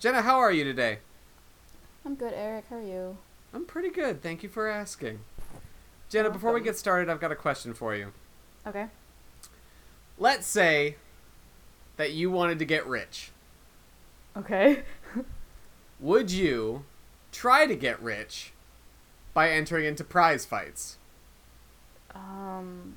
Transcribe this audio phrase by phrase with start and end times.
[0.00, 1.00] Jenna, how are you today?
[2.06, 2.64] I'm good, Eric.
[2.70, 3.18] How are you?
[3.52, 4.22] I'm pretty good.
[4.22, 5.20] Thank you for asking.
[6.08, 8.14] Jenna, before we get started, I've got a question for you.
[8.66, 8.86] Okay.
[10.18, 10.96] Let's say
[11.98, 13.30] that you wanted to get rich.
[14.34, 14.84] Okay.
[16.00, 16.86] Would you
[17.30, 18.54] try to get rich
[19.34, 20.96] by entering into prize fights?
[22.14, 22.94] Um.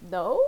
[0.00, 0.40] No.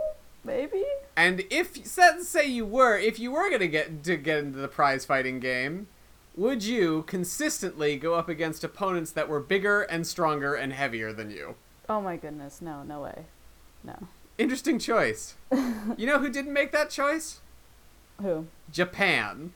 [0.44, 0.84] Maybe.
[1.16, 5.04] And if say you were, if you were gonna get to get into the prize
[5.06, 5.88] fighting game,
[6.36, 11.30] would you consistently go up against opponents that were bigger and stronger and heavier than
[11.30, 11.54] you?
[11.88, 12.60] Oh my goodness.
[12.60, 12.82] No.
[12.82, 13.24] No way.
[13.82, 13.96] No.
[14.36, 15.36] Interesting choice.
[15.96, 17.40] you know who didn't make that choice?
[18.20, 18.46] Who?
[18.70, 19.52] Japan.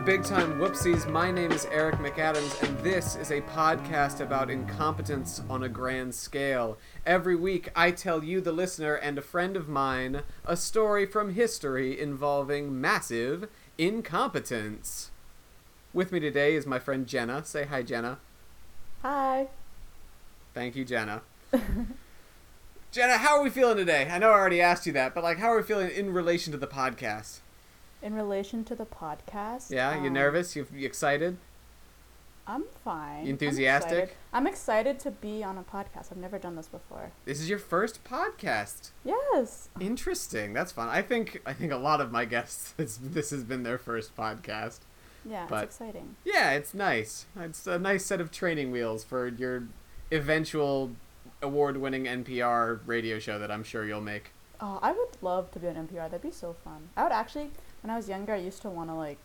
[0.00, 1.10] To Big Time Whoopsies.
[1.10, 6.14] My name is Eric McAdams, and this is a podcast about incompetence on a grand
[6.14, 6.78] scale.
[7.04, 11.34] Every week, I tell you, the listener, and a friend of mine, a story from
[11.34, 15.10] history involving massive incompetence.
[15.92, 17.44] With me today is my friend Jenna.
[17.44, 18.18] Say hi, Jenna.
[19.02, 19.48] Hi.
[20.54, 21.22] Thank you, Jenna.
[22.92, 24.08] Jenna, how are we feeling today?
[24.10, 26.52] I know I already asked you that, but like, how are we feeling in relation
[26.52, 27.40] to the podcast?
[28.02, 29.70] In relation to the podcast.
[29.70, 30.56] Yeah, you um, nervous?
[30.56, 31.36] You, you excited?
[32.46, 33.18] I'm fine.
[33.18, 33.92] You I'm enthusiastic?
[33.92, 34.14] excited.
[34.32, 36.10] I'm excited to be on a podcast.
[36.10, 37.12] I've never done this before.
[37.24, 38.90] This is your first podcast.
[39.04, 39.68] Yes.
[39.78, 40.52] Interesting.
[40.52, 40.88] That's fun.
[40.88, 44.16] I think I think a lot of my guests this, this has been their first
[44.16, 44.80] podcast.
[45.24, 45.46] Yeah.
[45.48, 46.16] But- it's exciting.
[46.24, 47.26] Yeah, it's nice.
[47.38, 49.64] It's a nice set of training wheels for your
[50.10, 50.92] eventual
[51.42, 54.32] award-winning NPR radio show that I'm sure you'll make.
[54.60, 56.10] Oh, I would love to be on NPR.
[56.10, 56.88] That'd be so fun.
[56.96, 57.50] I would actually.
[57.82, 59.18] When I was younger, I used to want to like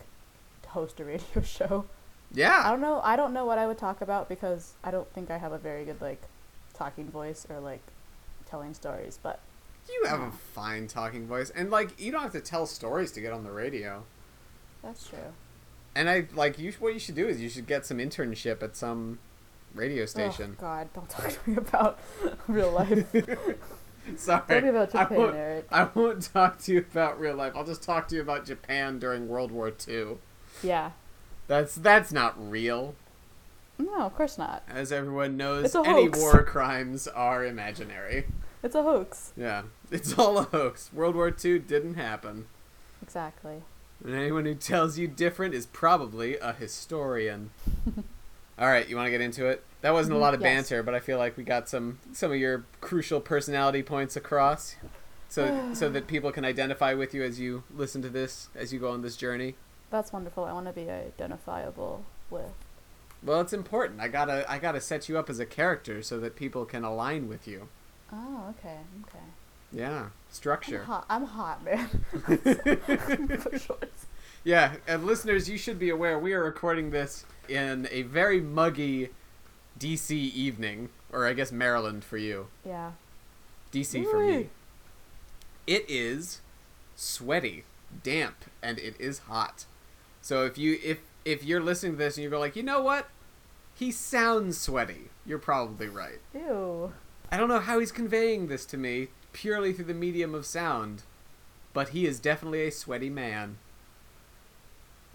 [0.67, 1.85] host a radio show.
[2.33, 2.61] Yeah.
[2.65, 3.01] I don't know.
[3.03, 5.57] I don't know what I would talk about because I don't think I have a
[5.57, 6.21] very good like
[6.73, 7.81] talking voice or like
[8.49, 9.19] telling stories.
[9.21, 9.39] But
[9.89, 10.33] You have a mm.
[10.33, 13.51] fine talking voice and like you don't have to tell stories to get on the
[13.51, 14.03] radio.
[14.83, 15.33] that's true.
[15.95, 18.75] And I like you what you should do is you should get some internship at
[18.75, 19.19] some
[19.73, 20.57] radio oh, station.
[20.59, 21.99] Oh God, don't talk to me about
[22.47, 23.05] real life.
[24.17, 24.43] Sorry.
[24.47, 25.67] Tell me about I won't- Eric.
[25.71, 27.53] I won't talk to you about real life.
[27.55, 30.17] I'll just talk to you about Japan during World War II.
[30.63, 30.91] Yeah.
[31.47, 32.95] That's that's not real.
[33.77, 34.63] No, of course not.
[34.69, 38.25] As everyone knows, any war crimes are imaginary.
[38.63, 39.31] It's a hoax.
[39.37, 40.91] Yeah, it's all a hoax.
[40.93, 42.47] World War II didn't happen.
[43.03, 43.61] Exactly.
[44.03, 47.51] And anyone who tells you different is probably a historian.
[48.57, 49.63] all right, you want to get into it?
[49.85, 50.49] That wasn't a lot of yes.
[50.49, 54.77] banter, but I feel like we got some some of your crucial personality points across.
[55.29, 58.79] So, so that people can identify with you as you listen to this, as you
[58.79, 59.53] go on this journey.
[59.91, 60.43] That's wonderful.
[60.45, 62.49] I want to be identifiable with.
[63.21, 64.01] Well, it's important.
[64.01, 67.27] I gotta, I gotta set you up as a character so that people can align
[67.27, 67.69] with you.
[68.11, 69.25] Oh, okay, okay.
[69.71, 70.85] Yeah, I'm structure.
[70.85, 71.05] hot.
[71.07, 71.87] I'm hot, man.
[73.39, 73.77] For sure.
[74.43, 79.09] Yeah, and listeners, you should be aware we are recording this in a very muggy
[79.79, 82.91] DC evening, or I guess Maryland for you, Yeah.
[83.71, 84.49] DC for me.
[85.67, 86.41] It is
[86.95, 87.63] sweaty,
[88.03, 89.65] damp, and it is hot.
[90.21, 92.81] So if you if if you're listening to this and you go like, you know
[92.81, 93.09] what,
[93.73, 96.19] he sounds sweaty, you're probably right.
[96.33, 96.93] Ew.
[97.31, 101.01] I don't know how he's conveying this to me purely through the medium of sound,
[101.73, 103.57] but he is definitely a sweaty man.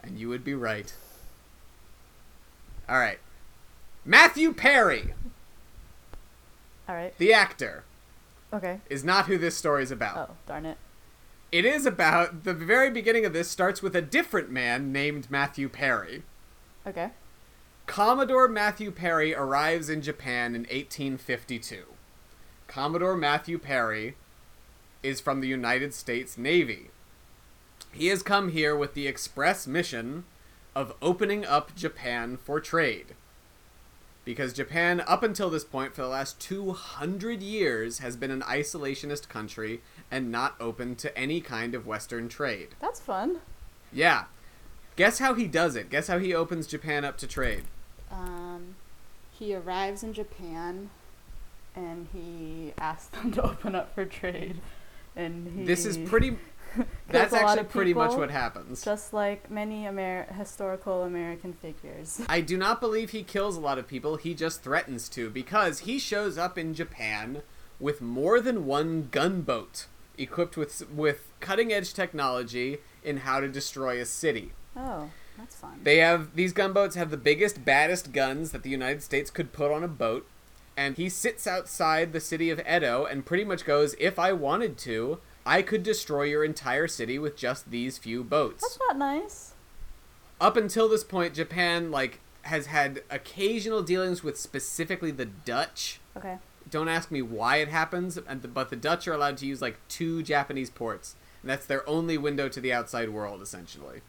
[0.03, 0.93] And you would be right.
[2.89, 3.19] All right.
[4.15, 5.15] Matthew Perry,
[6.89, 7.17] All right.
[7.19, 7.85] the actor,
[8.53, 8.81] Okay.
[8.91, 10.31] is not who this story is about.
[10.31, 10.79] Oh, darn it.
[11.53, 15.69] It is about the very beginning of this starts with a different man named Matthew
[15.69, 16.25] Perry.
[16.85, 17.11] Okay.
[17.87, 21.85] Commodore Matthew Perry arrives in Japan in 1852.
[22.67, 24.17] Commodore Matthew Perry
[25.05, 26.91] is from the United States Navy.
[27.93, 30.25] He has come here with the express mission
[30.75, 33.15] of opening up Japan for trade.
[34.31, 39.29] Because Japan, up until this point, for the last 200 years, has been an isolationist
[39.29, 42.69] country and not open to any kind of Western trade.
[42.79, 43.41] That's fun.
[43.93, 44.27] Yeah.
[44.95, 45.91] Guess how he does it?
[45.91, 47.65] Guess how he opens Japan up to trade?
[48.09, 48.77] Um,
[49.33, 50.91] he arrives in Japan,
[51.75, 54.61] and he asks them to open up for trade,
[55.17, 55.65] and he.
[55.65, 56.37] This is pretty
[57.09, 58.85] That's actually pretty much what happens.
[58.85, 62.23] Just like many Amer- historical American figures.
[62.29, 64.17] I do not believe he kills a lot of people.
[64.17, 67.43] He just threatens to because he shows up in Japan
[67.79, 69.87] with more than one gunboat
[70.19, 74.53] equipped with with cutting edge technology in how to destroy a city.
[74.77, 75.81] Oh, that's fun.
[75.83, 79.73] They have these gunboats have the biggest, baddest guns that the United States could put
[79.73, 80.29] on a boat,
[80.77, 84.77] and he sits outside the city of Edo and pretty much goes, "If I wanted
[84.79, 85.19] to,
[85.51, 89.55] I could destroy your entire city with just these few boats." That's not nice.
[90.41, 96.01] Up until this point, Japan like has had occasional dealings with specifically the Dutch.
[96.17, 96.39] Okay.
[96.71, 99.77] Don't ask me why it happens, and but the Dutch are allowed to use like
[99.89, 104.03] two Japanese ports, and that's their only window to the outside world essentially.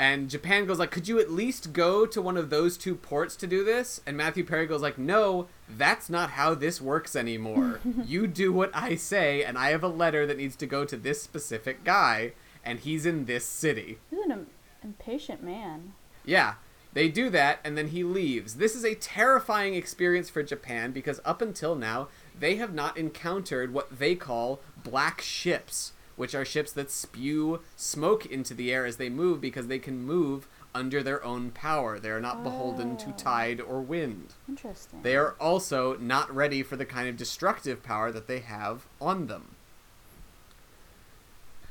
[0.00, 3.36] And Japan goes like, "Could you at least go to one of those two ports
[3.36, 7.80] to do this?" And Matthew Perry goes like, "No, that's not how this works anymore.
[8.06, 10.96] you do what I say, and I have a letter that needs to go to
[10.96, 12.32] this specific guy,
[12.64, 14.46] and he's in this city." He's an Im-
[14.82, 15.92] impatient man.
[16.24, 16.54] Yeah,
[16.94, 18.54] they do that, and then he leaves.
[18.54, 22.08] This is a terrifying experience for Japan because up until now,
[22.38, 28.26] they have not encountered what they call black ships, which are ships that spew smoke
[28.26, 31.98] into the air as they move because they can move under their own power.
[31.98, 33.14] They are not beholden to Oh.
[33.16, 34.34] tide or wind.
[34.46, 35.00] Interesting.
[35.02, 39.28] They are also not ready for the kind of destructive power that they have on
[39.28, 39.56] them.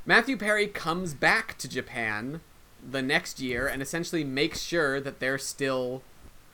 [0.05, 2.41] Matthew Perry comes back to Japan
[2.83, 6.01] the next year and essentially makes sure that they're still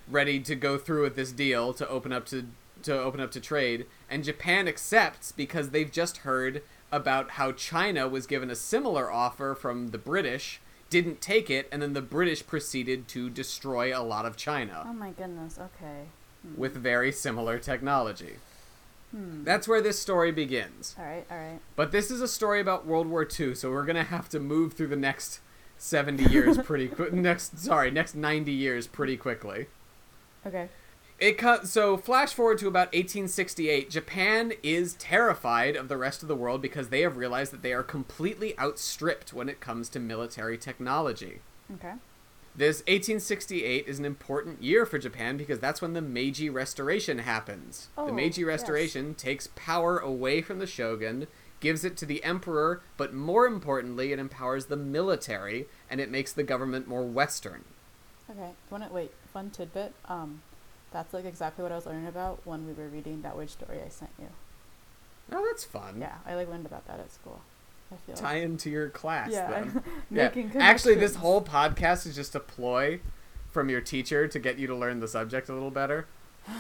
[0.10, 2.48] ready to go through with this deal to open up to
[2.84, 6.62] to open up to trade and Japan accepts because they've just heard
[6.96, 11.82] about how China was given a similar offer from the British didn't take it and
[11.82, 15.60] then the British proceeded to destroy a lot of China oh my goodness.
[15.60, 16.06] Okay.
[16.42, 16.60] Hmm.
[16.60, 18.36] with very similar technology.
[19.12, 19.44] Hmm.
[19.44, 20.96] That's where this story begins.
[20.98, 21.26] All right.
[21.30, 21.60] All right.
[21.76, 24.74] But this is a story about World War II, so we're gonna have to move
[24.74, 25.40] through the next
[25.78, 27.12] seventy years pretty quick.
[27.14, 29.68] Next, sorry, next ninety years pretty quickly.
[30.46, 30.70] Okay.
[31.18, 33.90] It cut so flash forward to about 1868.
[33.90, 37.72] Japan is terrified of the rest of the world because they have realized that they
[37.72, 41.40] are completely outstripped when it comes to military technology.
[41.74, 41.94] Okay.
[42.58, 47.90] This 1868 is an important year for Japan because that's when the Meiji Restoration happens.
[47.98, 48.48] Oh, the Meiji yes.
[48.48, 51.28] Restoration takes power away from the shogun,
[51.60, 56.32] gives it to the emperor, but more importantly, it empowers the military and it makes
[56.32, 57.64] the government more western.
[58.30, 58.52] Okay.
[58.70, 59.12] Want to wait?
[59.34, 59.94] Fun tidbit.
[60.06, 60.42] Um,
[60.92, 63.80] that's like exactly what I was learning about when we were reading that weird story
[63.86, 64.28] I sent you.
[65.32, 65.98] Oh, that's fun.
[66.00, 67.42] Yeah, I like learned about that at school.
[67.92, 68.16] I feel.
[68.16, 69.66] Tie into your class yeah.
[70.12, 70.32] Yeah.
[70.56, 73.00] Actually, this whole podcast is just a ploy
[73.52, 76.08] from your teacher to get you to learn the subject a little better.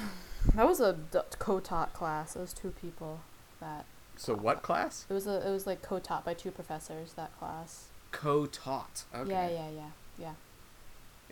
[0.53, 0.95] That was a
[1.39, 2.35] co-taught class.
[2.35, 3.21] It was two people
[3.59, 3.85] that.
[4.15, 5.07] So, what class?
[5.09, 5.45] It was a.
[5.45, 7.13] It was like co-taught by two professors.
[7.13, 7.85] That class.
[8.11, 9.05] Co-taught.
[9.13, 9.31] Okay.
[9.31, 9.89] Yeah, yeah, yeah,
[10.19, 10.33] yeah.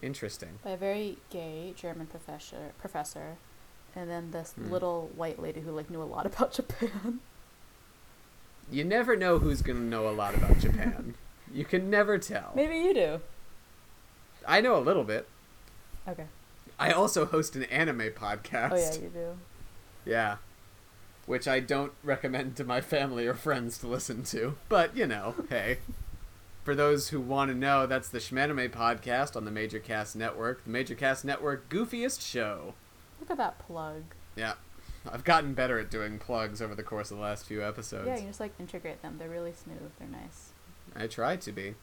[0.04, 0.60] Interesting.
[0.64, 2.74] By a very gay German professor.
[2.78, 3.38] Professor,
[3.96, 4.70] and then this Hmm.
[4.70, 7.20] little white lady who like knew a lot about Japan.
[8.72, 11.16] You never know who's going to know a lot about Japan.
[11.54, 12.52] you can never tell.
[12.56, 13.22] Maybe you do.
[14.48, 15.28] I know a little bit.
[16.08, 16.26] Okay.
[16.80, 18.72] I also host an anime podcast.
[18.72, 19.38] Oh yeah, you do.
[20.06, 20.38] Yeah.
[21.26, 24.56] Which I don't recommend to my family or friends to listen to.
[24.68, 25.78] But, you know, hey.
[26.64, 30.64] For those who want to know, that's the Shmanime podcast on the Major Cast Network.
[30.64, 32.74] The Major Cast Network goofiest show.
[33.20, 34.04] Look at that plug.
[34.38, 34.54] Yeah.
[35.12, 38.08] I've gotten better at doing plugs over the course of the last few episodes.
[38.08, 39.18] Yeah, you just like integrate them.
[39.20, 39.92] They're really smooth.
[40.00, 40.52] They're nice.
[40.96, 41.76] I try to be.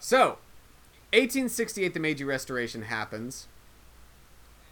[0.00, 0.38] So,
[1.12, 3.46] 1868, the Meiji Restoration happens.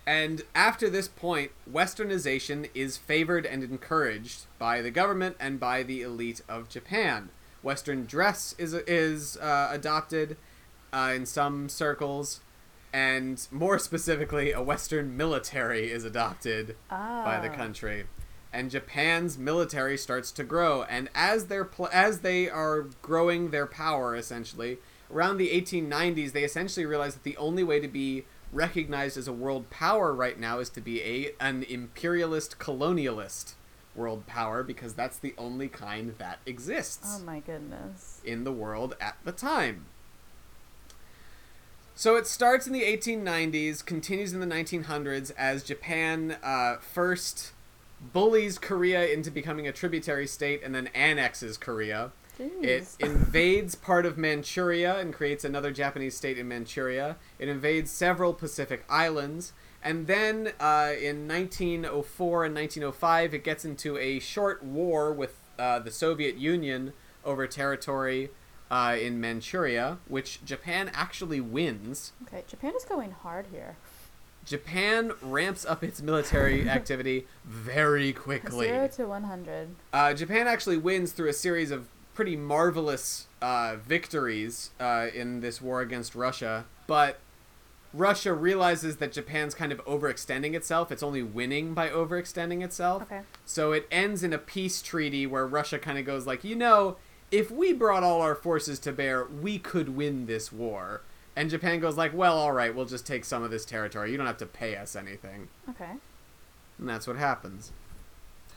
[0.05, 6.03] And after this point, westernization is favored and encouraged by the government and by the
[6.03, 7.29] elite of Japan.
[7.63, 10.37] Western dress is is uh, adopted
[10.93, 12.41] uh, in some circles,
[12.93, 17.23] and more specifically, a Western military is adopted Ah.
[17.25, 18.07] by the country.
[18.53, 20.83] And Japan's military starts to grow.
[20.83, 24.79] And as they're pl- as they are growing their power essentially
[25.13, 29.33] around the 1890s they essentially realize that the only way to be recognized as a
[29.33, 33.55] world power right now is to be a an imperialist colonialist
[33.95, 38.21] world power because that's the only kind that exists Oh my goodness.
[38.25, 39.87] in the world at the time.
[41.95, 47.53] So it starts in the 1890s, continues in the 1900s as Japan uh, first
[48.01, 52.13] bullies Korea into becoming a tributary state and then annexes Korea.
[52.39, 57.17] It invades part of Manchuria and creates another Japanese state in Manchuria.
[57.39, 59.53] It invades several Pacific islands.
[59.83, 65.79] And then uh, in 1904 and 1905, it gets into a short war with uh,
[65.79, 66.93] the Soviet Union
[67.25, 68.31] over territory
[68.71, 72.13] uh, in Manchuria, which Japan actually wins.
[72.23, 73.77] Okay, Japan is going hard here.
[74.45, 78.69] Japan ramps up its military activity very quickly.
[78.69, 79.69] Zero to one hundred.
[79.93, 85.61] Uh, Japan actually wins through a series of pretty marvelous uh, victories uh, in this
[85.61, 87.19] war against Russia, but
[87.93, 90.93] Russia realizes that Japan's kind of overextending itself.
[90.93, 93.03] It's only winning by overextending itself.
[93.03, 93.23] Okay.
[93.45, 96.97] So it ends in a peace treaty where Russia kind of goes like, you know,
[97.31, 101.03] if we brought all our forces to bear, we could win this war.
[101.37, 104.11] And Japan goes like, well, all right, we'll just take some of this territory.
[104.11, 105.49] You don't have to pay us anything.
[105.69, 105.93] Okay.
[106.79, 107.73] And that's what happens.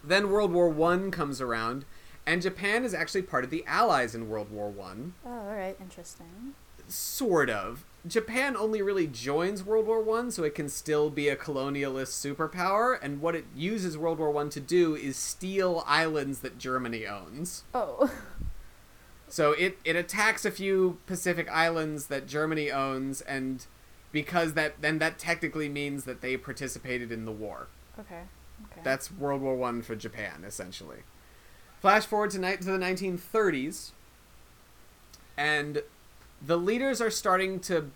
[0.03, 1.85] Then World War One comes around,
[2.25, 5.13] and Japan is actually part of the Allies in World War One.
[5.25, 5.77] Oh, all right.
[5.79, 6.53] Interesting.
[6.87, 7.85] Sort of.
[8.05, 12.98] Japan only really joins World War One, so it can still be a colonialist superpower.
[13.01, 17.63] And what it uses World War One to do is steal islands that Germany owns.
[17.74, 18.12] Oh.
[19.29, 23.65] So it, it attacks a few Pacific islands that Germany owns, and
[24.12, 27.65] because that then that technically means that they participated in the war.
[28.00, 28.22] okay.
[28.72, 28.81] Okay.
[28.83, 31.00] That's World War One for Japan, essentially.
[31.81, 33.93] Flash forward to, ni- to the 1930s,
[35.36, 35.81] and
[36.45, 37.91] the leaders are starting to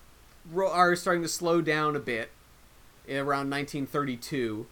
[0.56, 2.32] are starting to slow down a bit.
[3.10, 4.68] Around 1932,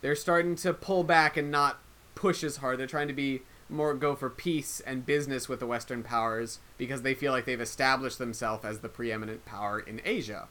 [0.00, 1.78] they're starting to pull back and not
[2.14, 2.78] push as hard.
[2.78, 7.02] They're trying to be more go for peace and business with the Western powers because
[7.02, 10.48] they feel like they've established themselves as the preeminent power in Asia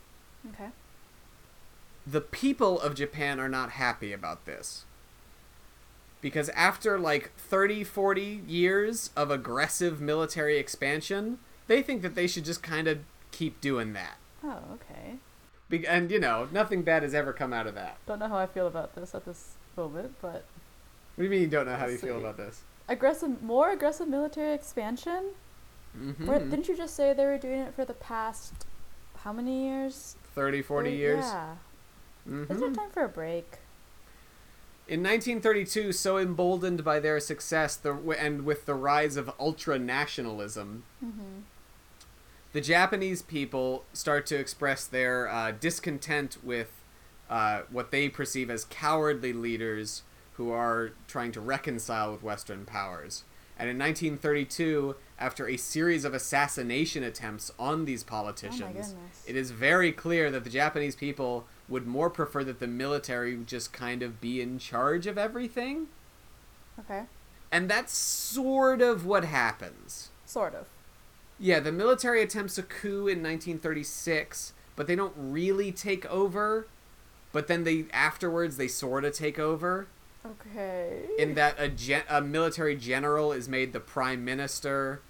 [0.52, 0.70] okay.
[2.06, 4.86] the people of Japan are not happy about this.
[6.20, 12.46] Because after like 30, 40 years of aggressive military expansion, they think that they should
[12.46, 13.00] just kind of
[13.32, 14.18] keep doing that.
[14.44, 15.16] Oh, okay.
[15.70, 17.98] Be- and, you know, nothing bad has ever come out of that.
[18.06, 20.46] Don't know how I feel about this at this moment, but
[21.16, 22.62] What do you mean you don't know how you feel about this?
[22.90, 25.32] aggressive, more aggressive military expansion.
[25.98, 26.26] Mm-hmm.
[26.26, 28.54] Where, didn't you just say they were doing it for the past
[29.24, 30.16] how many years?
[30.36, 31.26] 30, 40 Thirty- years?
[31.26, 31.56] Yeah.
[32.30, 32.50] Mhm.
[32.52, 33.58] Isn't it time for a break?
[34.88, 40.84] In 1932, so emboldened by their success the, and with the rise of ultra nationalism,
[41.04, 41.42] Mm-hmm.
[42.54, 46.72] The Japanese people start to express their uh, discontent with
[47.30, 53.24] uh, what they perceive as cowardly leaders who are trying to reconcile with Western powers.
[53.60, 59.50] And in 1932, after a series of assassination attempts on these politicians, Oh it is
[59.50, 64.22] very clear that the Japanese people would more prefer that the military just kind of
[64.22, 65.88] be in charge of everything.
[66.80, 67.04] Okay.
[67.52, 70.10] And that's sort of what happens.
[70.26, 70.68] Sort of.
[71.40, 76.68] Yeah, the military attempts a coup in 1936, but they don't really take over.
[77.32, 79.88] But then they afterwards they sort of take over
[80.26, 81.04] Okay.
[81.20, 85.02] in that a gen- a military general is made the prime minister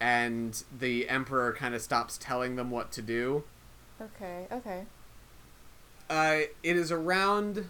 [0.00, 3.44] and the emperor kind of stops telling them what to do.
[4.00, 4.46] okay.
[4.52, 4.84] Okay.
[6.10, 7.66] Uh, it is around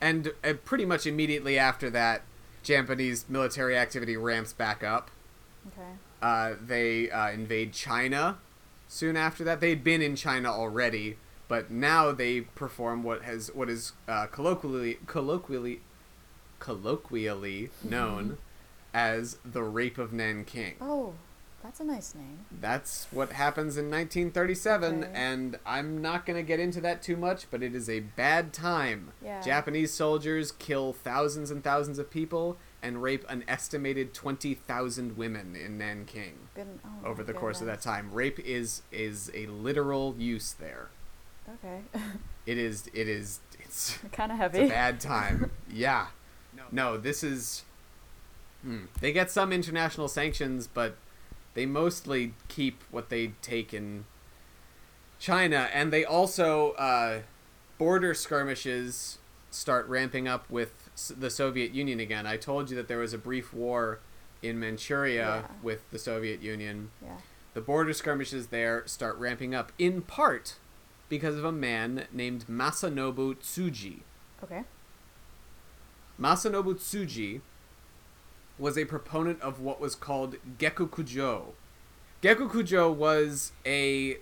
[0.00, 2.22] and uh, pretty much immediately after that
[2.62, 5.10] Japanese military activity ramps back up.
[5.68, 5.90] Okay.
[6.20, 8.38] Uh, they uh, invade China
[8.88, 9.60] soon after that.
[9.60, 14.98] They'd been in China already, but now they perform what has what is uh, colloquially
[15.06, 15.80] colloquially
[16.58, 18.38] colloquially known
[18.92, 20.74] as the Rape of Nanking.
[20.80, 21.14] Oh,
[21.62, 22.40] that's a nice name.
[22.60, 25.12] That's what happens in 1937, Okay.
[25.14, 28.52] and I'm not going to get into that too much, but it is a bad
[28.52, 29.12] time.
[29.22, 29.40] Yeah.
[29.40, 35.78] Japanese soldiers kill thousands and thousands of people and rape an estimated 20,000 women in
[35.78, 36.66] Nanking Good.
[36.84, 38.12] Oh over the course of that time.
[38.12, 40.88] Rape is is a literal use there.
[41.54, 41.80] Okay.
[42.46, 44.68] It is it is it's kind of it's a heavy.
[44.70, 45.50] bad time.
[45.72, 46.08] yeah.
[46.56, 47.64] No, no, this is
[48.62, 48.84] hmm.
[49.00, 50.96] they get some international sanctions, but
[51.54, 54.04] they mostly keep what they take in
[55.18, 57.20] China and they also uh,
[57.78, 59.18] border skirmishes
[59.50, 62.26] start ramping up with s- the Soviet Union again.
[62.26, 64.00] I told you that there was a brief war
[64.42, 65.46] in Manchuria Yeah.
[65.62, 66.90] with the Soviet Union.
[67.02, 67.16] Yeah.
[67.54, 70.56] The border skirmishes there start ramping up in part
[71.08, 74.00] because of a man named Masanobu Tsuji.
[74.44, 74.64] Okay.
[76.20, 77.40] Masanobu Tsuji
[78.58, 81.52] was a proponent of what was called Gekokujo.
[82.22, 84.18] Gekokujo was a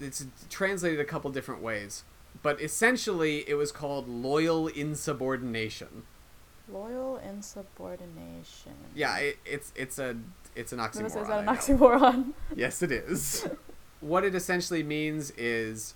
[0.00, 2.04] it's translated a couple different ways,
[2.42, 6.02] but essentially it was called loyal insubordination.
[6.70, 8.72] Loyal insubordination.
[8.94, 10.16] Yeah, it, it's it's a
[10.56, 11.06] it's an oxymoron.
[11.06, 12.32] Is that an oxymoron?
[12.56, 13.46] Yes, it is.
[14.00, 15.94] what it essentially means is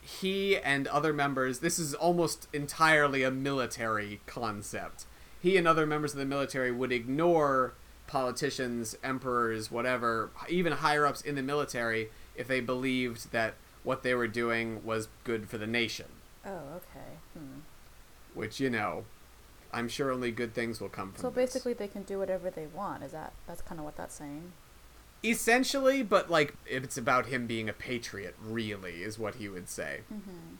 [0.00, 5.06] he and other members, this is almost entirely a military concept.
[5.40, 7.74] he and other members of the military would ignore
[8.06, 13.54] politicians, emperors, whatever, even higher ups in the military if they believed that
[13.84, 16.06] what they were doing was good for the nation.
[16.44, 17.18] Oh, okay.
[17.34, 17.60] Hmm.
[18.34, 19.04] Which, you know,
[19.72, 21.52] I'm sure only good things will come from So this.
[21.52, 23.02] basically, they can do whatever they want.
[23.04, 24.52] Is that that's kind of what that's saying?
[25.24, 30.00] Essentially, but like it's about him being a patriot, really, is what he would say.
[30.12, 30.56] Mm-hmm.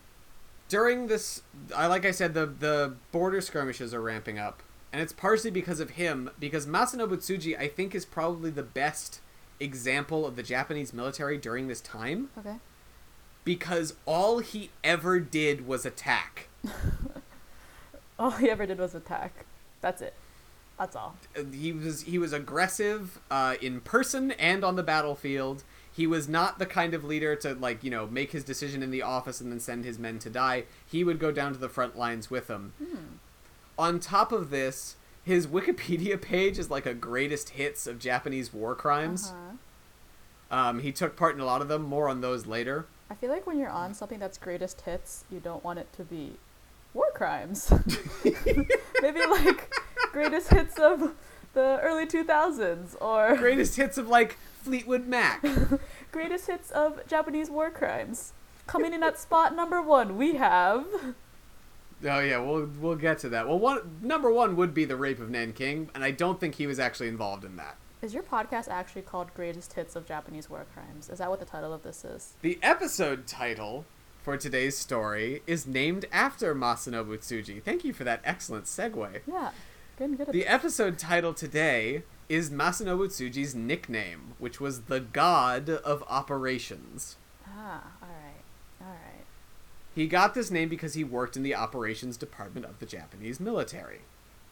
[0.69, 1.43] During this,
[1.76, 4.62] I like I said, the the border skirmishes are ramping up,
[4.93, 6.31] and it's partially because of him.
[6.40, 9.21] Because Masanobu Tsuji, I think, is probably the best
[9.61, 12.57] example of the Japanese military during this time Okay.
[13.44, 16.48] Because all he ever did was attack.
[18.18, 19.44] All he ever did was attack.
[19.80, 20.14] That's it.
[20.78, 21.16] That's all.
[21.52, 25.62] He was he was aggressive uh, in person and on the battlefield.
[25.92, 28.90] He was not the kind of leader to like you know make his decision in
[28.90, 30.64] the office and then send his men to die.
[30.84, 32.72] He would go down to the front lines with them.
[32.78, 33.16] Hmm.
[33.78, 38.74] On top of this, his Wikipedia page is like a greatest hits of Japanese war
[38.74, 39.30] crimes.
[39.30, 39.56] Uh-huh.
[40.56, 41.82] Um, he took part in a lot of them.
[41.82, 42.86] More on those later.
[43.14, 46.02] I feel like when you're on something that's greatest hits, you don't want it to
[46.02, 46.33] be
[46.94, 47.73] war crimes.
[48.25, 49.73] Maybe like
[50.11, 51.14] greatest hits of
[51.52, 55.44] the early 2000s or Greatest hits of like Fleetwood Mac.
[56.11, 58.33] greatest hits of Japanese war crimes.
[58.66, 60.85] Coming in at spot number one, we have.
[62.04, 63.47] Oh yeah, we'll we'll get to that.
[63.47, 66.66] Well, one number one would be the rape of Nanking, and I don't think he
[66.66, 67.76] was actually involved in that.
[68.04, 71.08] Is your podcast actually called Greatest Hits of Japanese War Crimes?
[71.08, 72.34] Is that what the title of this is?
[72.42, 73.87] The episode title
[74.23, 77.62] for today's story is named after Masanobu Tsuji.
[77.62, 79.23] Thank you for that excellent segue.
[79.26, 79.52] Yeah,
[79.99, 80.44] getting good The this.
[80.46, 87.16] episode title today is Masanobu Tsuji's nickname, which was the God of Operations.
[87.49, 88.44] Ah, alright.
[88.82, 89.25] Alright.
[89.94, 94.02] He got this name because he worked in the operations department of the Japanese military.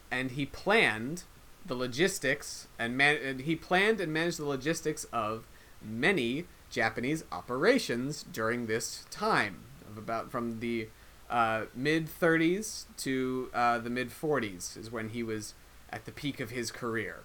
[0.09, 1.25] And he planned
[1.65, 5.47] the logistics and, man- and he planned and managed the logistics of
[5.81, 10.87] many Japanese operations during this time of about from the
[11.29, 15.53] uh, mid 30s to uh, the mid 40s is when he was
[15.89, 17.19] at the peak of his career.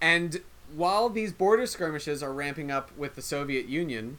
[0.00, 0.40] And
[0.74, 4.18] while these border skirmishes are ramping up with the Soviet Union,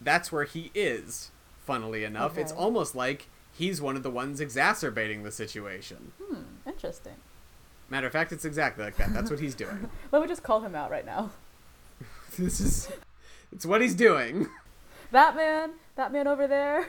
[0.00, 1.30] that's where he is,
[1.64, 2.36] funnily enough.
[2.42, 6.12] It's almost like he's one of the ones exacerbating the situation.
[6.22, 7.14] Hmm, interesting.
[7.90, 9.12] Matter of fact, it's exactly like that.
[9.12, 9.90] That's what he's doing.
[10.12, 11.30] Let me just call him out right now.
[12.38, 12.90] this is
[13.52, 14.48] it's what he's doing.
[15.10, 16.86] That man, that man over there,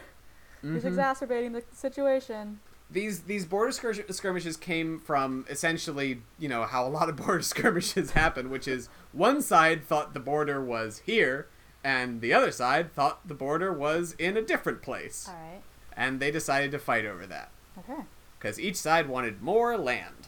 [0.62, 0.86] he's Mhm.
[0.86, 2.60] exacerbating the situation.
[2.90, 7.42] These these border skir- skirmishes came from essentially, you know, how a lot of border
[7.42, 11.48] skirmishes happen, which is one side thought the border was here
[11.84, 15.28] and the other side thought the border was in a different place.
[15.30, 15.62] Alright.
[15.96, 17.50] And they decided to fight over that.
[17.78, 18.02] Okay.
[18.38, 20.28] because each side wanted more land.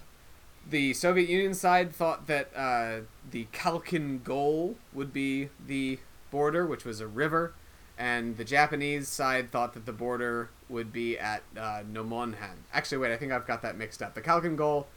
[0.67, 5.99] The Soviet Union side thought that uh, the Khalkhin Gol would be the
[6.32, 7.54] border, which was a river,
[7.99, 12.63] and the Japanese side thought that the border would be at uh, Nomonhan.
[12.73, 14.15] Actually, wait, I think I've got that mixed up.
[14.15, 14.88] The Khalkhin Gol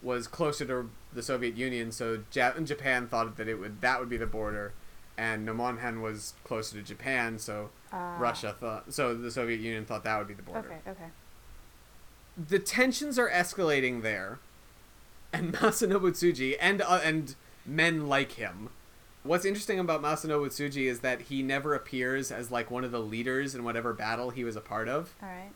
[0.00, 4.08] was closer to the Soviet Union, so ja- Japan thought that it would that would
[4.08, 4.74] be the border,
[5.18, 10.04] and Nomonhan was closer to Japan, so Uh, Russia thought so the Soviet Union thought
[10.04, 11.10] that would be the border Okay, okay.
[12.36, 14.38] the tensions are escalating there,
[15.32, 18.68] and Masanobu Tsuji and uh, and men like him.
[19.22, 23.00] What's interesting about Masanobu Tsuji is that he never appears as like one of the
[23.00, 25.14] leaders in whatever battle he was a part of.
[25.22, 25.50] Alright.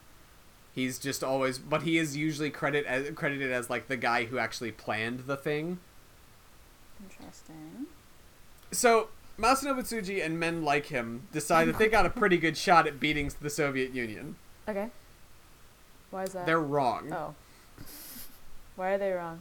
[0.72, 4.38] He's just always, but he is usually credit as, credited as like the guy who
[4.38, 5.79] actually planned the thing.
[7.03, 7.87] Interesting.
[8.72, 9.09] So
[9.40, 13.00] Masanobu Tsuji and men like him decide that they got a pretty good shot at
[13.00, 14.37] beating the Soviet Union.
[14.68, 14.90] Okay.
[16.11, 16.46] Why is that?
[16.46, 17.12] They're wrong.
[17.12, 17.35] Oh.
[18.76, 19.40] Why are they wrong?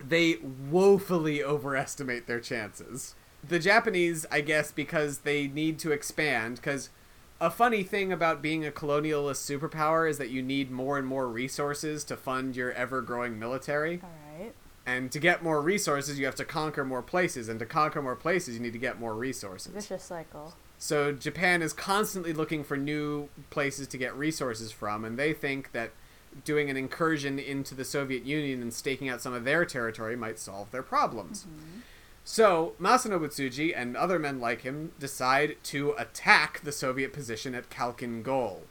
[0.00, 0.36] they
[0.70, 3.14] woefully overestimate their chances.
[3.46, 6.90] The Japanese, I guess, because they need to expand, because
[7.40, 11.28] a funny thing about being a colonialist superpower is that you need more and more
[11.28, 14.00] resources to fund your ever growing military.
[14.02, 14.23] Alright.
[14.86, 18.16] And to get more resources, you have to conquer more places, and to conquer more
[18.16, 19.72] places, you need to get more resources.
[19.72, 20.54] Vicious cycle.
[20.78, 25.72] So Japan is constantly looking for new places to get resources from, and they think
[25.72, 25.92] that
[26.44, 30.38] doing an incursion into the Soviet Union and staking out some of their territory might
[30.38, 31.44] solve their problems.
[31.44, 31.80] Mm-hmm.
[32.24, 37.70] So Masanobu Tsuji and other men like him decide to attack the Soviet position at
[37.70, 38.62] Khalkhin Gol.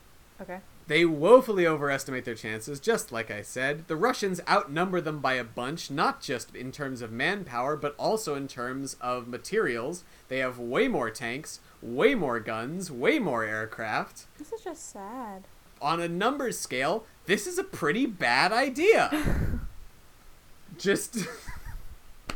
[0.42, 0.60] Okay.
[0.88, 3.88] They woefully overestimate their chances, just like I said.
[3.88, 8.36] The Russians outnumber them by a bunch, not just in terms of manpower, but also
[8.36, 10.04] in terms of materials.
[10.28, 14.26] They have way more tanks, way more guns, way more aircraft.
[14.38, 15.44] This is just sad.
[15.82, 19.10] on a numbers scale, this is a pretty bad idea.
[20.78, 21.18] Just.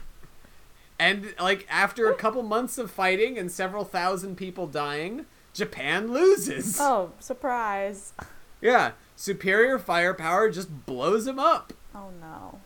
[1.00, 6.78] and, like, after a couple months of fighting and several thousand people dying, Japan loses.
[6.80, 8.14] Oh, surprise.
[8.62, 11.74] Yeah, superior firepower just blows them up.
[11.94, 12.60] Oh no.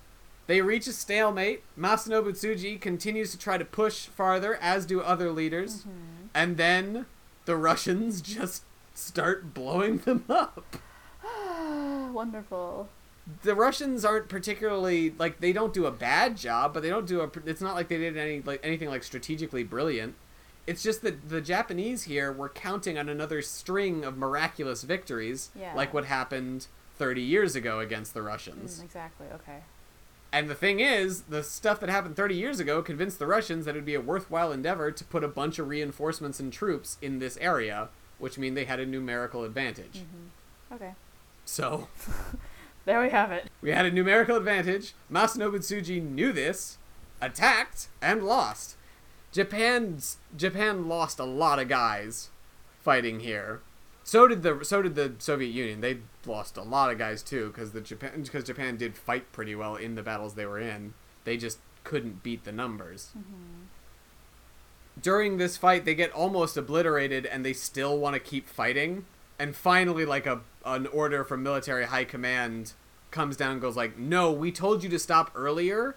[0.47, 1.63] They reach a stalemate.
[1.79, 5.79] Masanobu Tsuji continues to try to push farther, as do other leaders.
[5.79, 6.27] Mm-hmm.
[6.33, 7.05] And then
[7.45, 10.77] the Russians just start blowing them up.
[12.11, 12.89] Wonderful.
[13.43, 17.21] The Russians aren't particularly like they don't do a bad job, but they don't do
[17.21, 17.29] a.
[17.45, 20.15] It's not like they did any like anything like strategically brilliant.
[20.67, 25.73] It's just that the Japanese here were counting on another string of miraculous victories, Yeah.
[25.75, 28.79] like what happened 30 years ago against the Russians.
[28.79, 29.27] Mm, exactly.
[29.33, 29.59] Okay.
[30.31, 33.71] And the thing is, the stuff that happened 30 years ago convinced the Russians that
[33.75, 37.19] it would be a worthwhile endeavor to put a bunch of reinforcements and troops in
[37.19, 40.03] this area, which mean they had a numerical advantage.
[40.71, 40.93] Okay.
[41.43, 41.89] So,
[42.85, 43.47] There we have it.
[43.61, 44.93] we had a numerical advantage.
[45.11, 46.77] Masanobu Tsuji knew this,
[47.19, 48.75] attacked, and lost.
[49.31, 52.29] Japan's Japan lost a lot of guys
[52.81, 53.61] fighting here.
[54.03, 55.81] So did the so did the Soviet Union.
[55.81, 59.55] They lost a lot of guys too because the Japan because Japan did fight pretty
[59.55, 60.93] well in the battles they were in.
[61.23, 63.11] They just couldn't beat the numbers.
[63.17, 63.63] Mm-hmm.
[65.01, 69.05] During this fight, they get almost obliterated, and they still want to keep fighting.
[69.39, 72.73] And finally, like a an order from military high command
[73.09, 75.95] comes down and goes like, "No, we told you to stop earlier."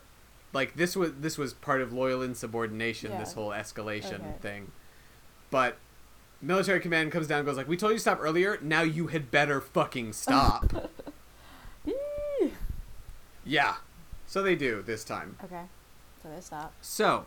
[0.55, 3.11] Like this was this was part of loyal insubordination.
[3.13, 3.19] Yeah.
[3.19, 4.35] This whole escalation Okay.
[4.41, 4.73] thing,
[5.51, 5.77] but
[6.41, 8.59] military command comes down and goes like, "We told you to stop earlier.
[8.63, 10.91] Now you had better fucking stop."
[13.47, 13.75] Yeah,
[14.27, 15.37] so they do this time.
[15.45, 15.65] Okay.
[16.23, 16.73] So they stop.
[16.81, 17.27] So,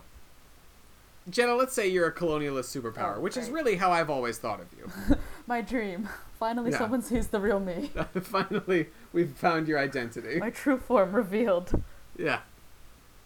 [1.30, 4.60] Jenna, let's say you're a colonialist superpower, Oh, which is really how I've always thought
[4.60, 5.16] of you.
[5.46, 6.08] My dream.
[6.40, 6.78] Finally, Yeah.
[6.78, 7.92] someone sees the real me.
[8.20, 10.40] Finally, we've found your identity.
[10.40, 11.80] My true form revealed.
[12.16, 12.40] Yeah.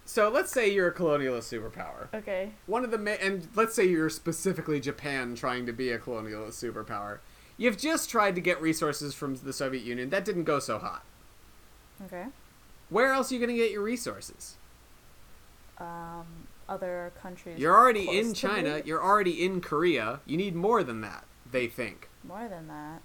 [0.04, 2.12] So let's say you're a colonialist superpower.
[2.12, 2.50] Okay.
[2.66, 6.62] One of the ma- and let's say you're specifically Japan trying to be a colonialist
[6.62, 7.18] superpower.
[7.56, 10.10] You've just tried to get resources from the Soviet Union.
[10.10, 11.04] That didn't go so hot.
[12.04, 12.26] Okay.
[12.88, 14.56] Where else are you going to get your resources?
[15.78, 16.26] Um,
[16.68, 17.58] other countries.
[17.58, 18.34] You're already in?
[18.34, 18.82] China.
[18.84, 20.20] You're already in Korea.
[20.26, 21.24] You need more than that.
[21.50, 22.08] They think.
[22.24, 23.02] More than that.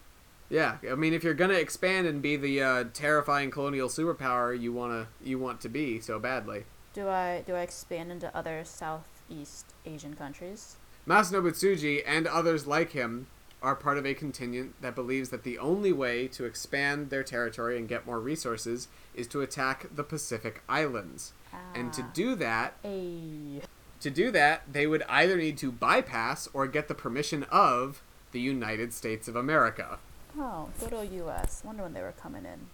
[0.50, 4.72] Yeah, I mean, if you're gonna expand and be the uh, terrifying colonial superpower you
[4.72, 9.74] wanna you want to be so badly, Do I do I expand into other Southeast
[9.86, 10.78] Asian countries?
[11.08, 13.28] Masanobu Tsuji and others like him
[13.62, 17.78] are part of a contingent that believes that the only way to expand their territory
[17.78, 21.34] and get more resources is to attack the Pacific Islands.
[21.74, 22.10] And to Ah.
[22.14, 23.62] do that, A.
[24.00, 28.40] to do that, they would either need to bypass or get the permission of the
[28.40, 29.98] United States of America.
[30.38, 31.64] Oh, good old U.S.
[31.64, 32.68] Wonder when they were coming in.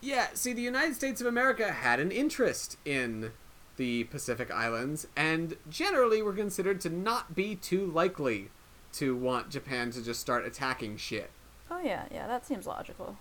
[0.00, 3.32] Yeah, see, the United States of America had an interest in
[3.80, 8.50] the Pacific Islands, and generally were considered to not be too likely
[8.92, 11.30] to want Japan to just start attacking shit.
[11.70, 13.16] Oh yeah, yeah, that seems logical.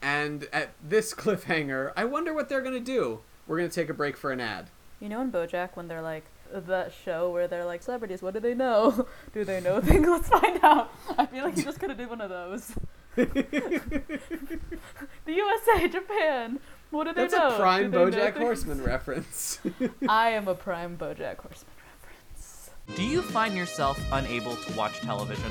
[0.00, 3.22] And at this cliffhanger, I wonder what they're gonna do.
[3.48, 4.70] We're gonna take a break for an ad.
[5.00, 8.40] You know in BoJack when they're like that show where they're like celebrities, what do
[8.40, 9.08] they know?
[9.34, 10.06] do they know things?
[10.06, 10.92] Let's find out.
[11.18, 12.72] I feel like you just could have did one of those.
[13.16, 13.34] the
[15.26, 16.60] USA, Japan.
[16.94, 17.48] What do they That's know?
[17.48, 18.36] a prime Do BoJack?
[18.36, 19.58] Horseman reference.
[20.08, 22.70] I am a prime BoJack Horseman reference.
[22.94, 25.50] Do you find yourself unable to watch television?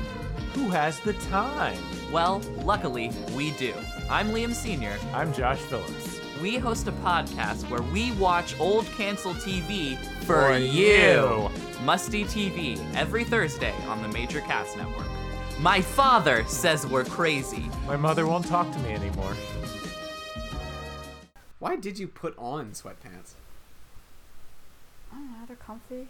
[0.54, 1.76] Who has the time?
[2.10, 3.74] Well, luckily, we do.
[4.08, 4.96] I'm Liam Sr.
[5.12, 6.18] I'm Josh Phillips.
[6.40, 10.66] We host a podcast where we watch old canceled TV for, For you.
[10.66, 11.50] you.
[11.82, 15.06] Musty TV, every Thursday on the Major Cast Network.
[15.60, 17.68] My father says we're crazy.
[17.86, 19.36] My mother won't talk to me anymore.
[21.64, 23.32] Why did you put on sweatpants?
[25.10, 26.08] I don't know, they're comfy.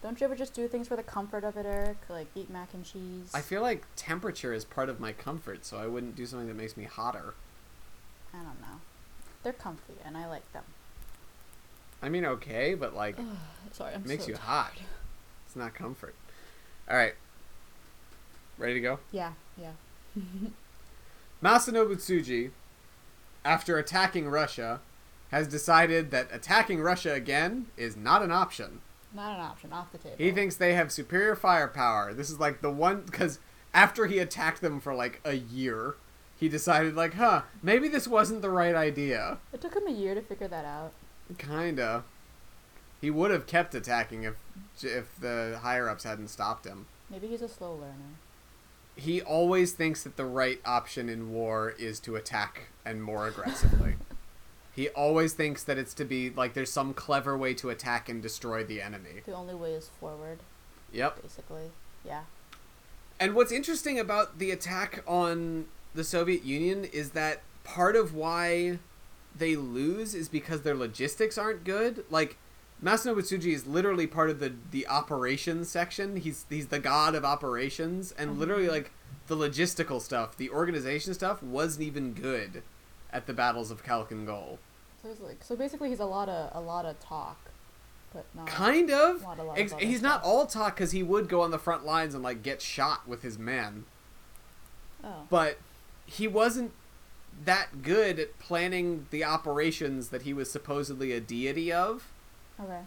[0.00, 1.96] Don't you ever just do things for the comfort of it, Eric?
[2.08, 3.32] Like eat mac and cheese?
[3.34, 6.54] I feel like temperature is part of my comfort, so I wouldn't do something that
[6.54, 7.34] makes me hotter.
[8.32, 8.78] I don't know.
[9.42, 10.62] They're comfy and I like them.
[12.00, 13.16] I mean, okay, but like,
[13.72, 14.46] Sorry, I'm it makes so you tired.
[14.46, 14.72] hot.
[15.46, 16.14] It's not comfort.
[16.88, 17.14] All right.
[18.56, 18.98] Ready to go?
[19.10, 19.72] Yeah, yeah.
[21.42, 22.52] Masanobu Tsuji,
[23.46, 24.80] after attacking Russia,
[25.30, 28.80] has decided that attacking Russia again is not an option.
[29.14, 29.72] Not an option.
[29.72, 30.16] Off the table.
[30.18, 32.12] He thinks they have superior firepower.
[32.12, 33.38] This is like the one because
[33.72, 35.94] after he attacked them for like a year,
[36.38, 39.38] he decided like, huh, maybe this wasn't the right idea.
[39.52, 40.92] it took him a year to figure that out.
[41.38, 42.04] Kinda.
[43.00, 44.34] He would have kept attacking if
[44.82, 46.86] if the higher ups hadn't stopped him.
[47.08, 48.16] Maybe he's a slow learner.
[48.96, 53.94] He always thinks that the right option in war is to attack and more aggressively.
[54.74, 58.22] he always thinks that it's to be like there's some clever way to attack and
[58.22, 59.20] destroy the enemy.
[59.26, 60.38] The only way is forward,
[60.92, 61.22] Yep.
[61.22, 61.70] basically.
[62.04, 62.22] Yeah.
[63.20, 68.78] And what's interesting about the attack on the Soviet Union is that part of why
[69.34, 72.04] they lose is because their logistics aren't good.
[72.10, 72.36] Like
[72.82, 76.16] Masanobu Tsuji is literally part of the the operations section.
[76.16, 78.40] He's he's the god of operations and mm-hmm.
[78.40, 78.90] literally like
[79.28, 82.62] the logistical stuff, the organization stuff wasn't even good
[83.12, 84.58] at the battles of Khalkhin Gol.
[85.02, 87.50] So like so basically he's a lot of a lot of talk,
[88.12, 89.22] but not Kind of.
[89.22, 90.26] Not of he's not stuff.
[90.26, 93.22] all talk cuz he would go on the front lines and like get shot with
[93.22, 93.84] his men.
[95.04, 95.26] Oh.
[95.30, 95.58] but
[96.06, 96.72] he wasn't
[97.44, 102.12] that good at planning the operations that he was supposedly a deity of.
[102.60, 102.80] Okay.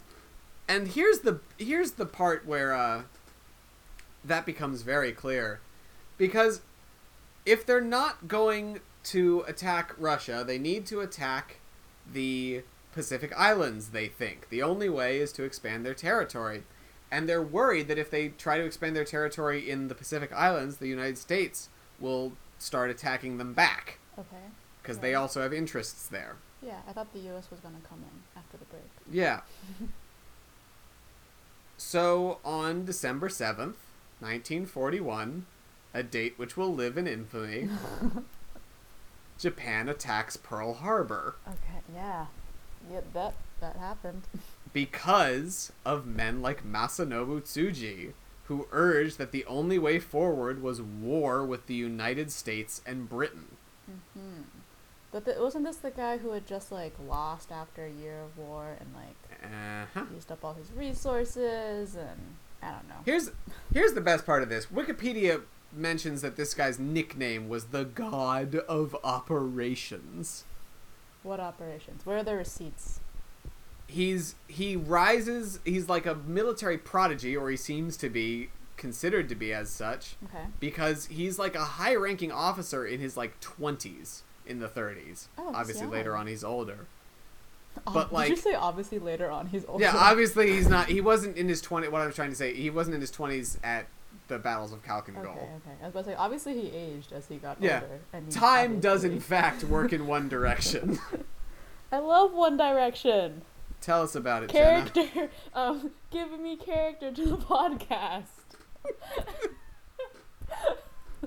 [0.68, 3.02] And here's the here's the part where uh,
[4.24, 5.60] that becomes very clear,
[6.18, 6.60] because
[7.46, 11.56] if they're not going to attack Russia, they need to attack
[12.12, 13.88] the Pacific Islands.
[13.88, 16.64] They think the only way is to expand their territory,
[17.10, 20.76] and they're worried that if they try to expand their territory in the Pacific Islands,
[20.76, 24.36] the United States will start attacking them back Okay.
[24.82, 26.36] because they also have interests there.
[26.62, 27.50] Yeah, I thought the U.S.
[27.50, 28.82] was gonna come in after the break.
[29.10, 29.40] Yeah.
[31.76, 33.76] so on December 7th,
[34.20, 35.46] 1941,
[35.94, 37.68] a date which will live in infamy,
[39.38, 41.80] Japan attacks Pearl Harbor Okay.
[41.94, 42.26] Yeah.
[42.90, 43.00] Yeah.
[43.14, 44.22] That that happened.
[44.72, 48.12] because of men like Masanobu Tsuji,
[48.44, 53.56] who urged that the only way forward was war with the United States and Britain.
[53.86, 54.42] hmm
[55.12, 58.38] But the, wasn't this the guy who had just like lost after a year of
[58.38, 60.04] war and like Uh-huh.
[60.14, 62.96] used up all his resources and I don't know.
[63.04, 63.30] Here's
[63.72, 64.66] here's the best part of this.
[64.66, 65.42] Wikipedia
[65.72, 70.44] mentions that this guy's nickname was the God of Operations.
[71.22, 72.04] What operations?
[72.06, 73.00] Where are the receipts?
[73.86, 75.58] He's he rises.
[75.64, 80.16] He's like a military prodigy, or he seems to be considered to be as such,
[80.24, 80.44] Okay.
[80.60, 85.28] because he's like a high-ranking officer in his like twenties in the 30s.
[85.38, 86.86] Oh, obviously, later on he's older.
[87.86, 89.82] Ob- But, did like- you say obviously later on he's older?
[89.84, 90.88] Yeah, obviously he's not.
[90.88, 91.88] He wasn't in his 20.
[91.88, 93.86] What I was trying to say, he wasn't in his 20s at
[94.28, 95.32] the battles of Khalkhin Okay, Gol.
[95.34, 95.76] okay.
[95.80, 97.82] I was about to say obviously he aged as he got Yeah.
[98.12, 98.30] older.
[98.30, 100.98] Time does in fact work in one direction.
[101.92, 103.42] I love One Direction.
[103.80, 104.88] Tell us about it, Jenna.
[104.90, 108.26] Character, um, giving me character to the podcast.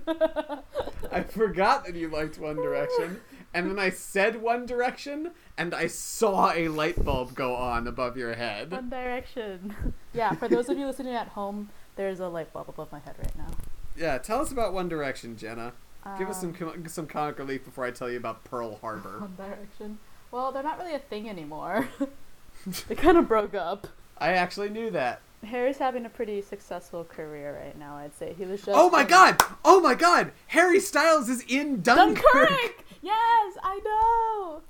[1.12, 3.22] I forgot that you liked One Direction,
[3.54, 8.18] and then I said One Direction, and I saw a light bulb go on above
[8.18, 8.72] your head.
[8.72, 9.94] One Direction.
[10.14, 13.16] yeah, for those of you listening at home, there's a light bulb above my head
[13.20, 13.52] right now.
[13.96, 15.74] Yeah, tell us about One Direction, Jenna.
[16.18, 19.20] Give us some Um, com- some comic relief before I tell you about Pearl Harbor.
[19.20, 20.00] One Direction.
[20.32, 21.88] Well, they're not really a thing anymore.
[22.90, 23.88] they kind of broke up.
[24.18, 25.22] I actually knew that.
[25.46, 28.34] Harry's having a pretty successful career right now, I'd say.
[28.38, 28.72] He was just.
[28.78, 29.42] Oh my god!
[29.66, 30.32] Oh my god!
[30.48, 32.24] Harry Styles is in Dunkirk!
[32.34, 32.86] Dunkirk!
[33.02, 34.62] Yes, I know!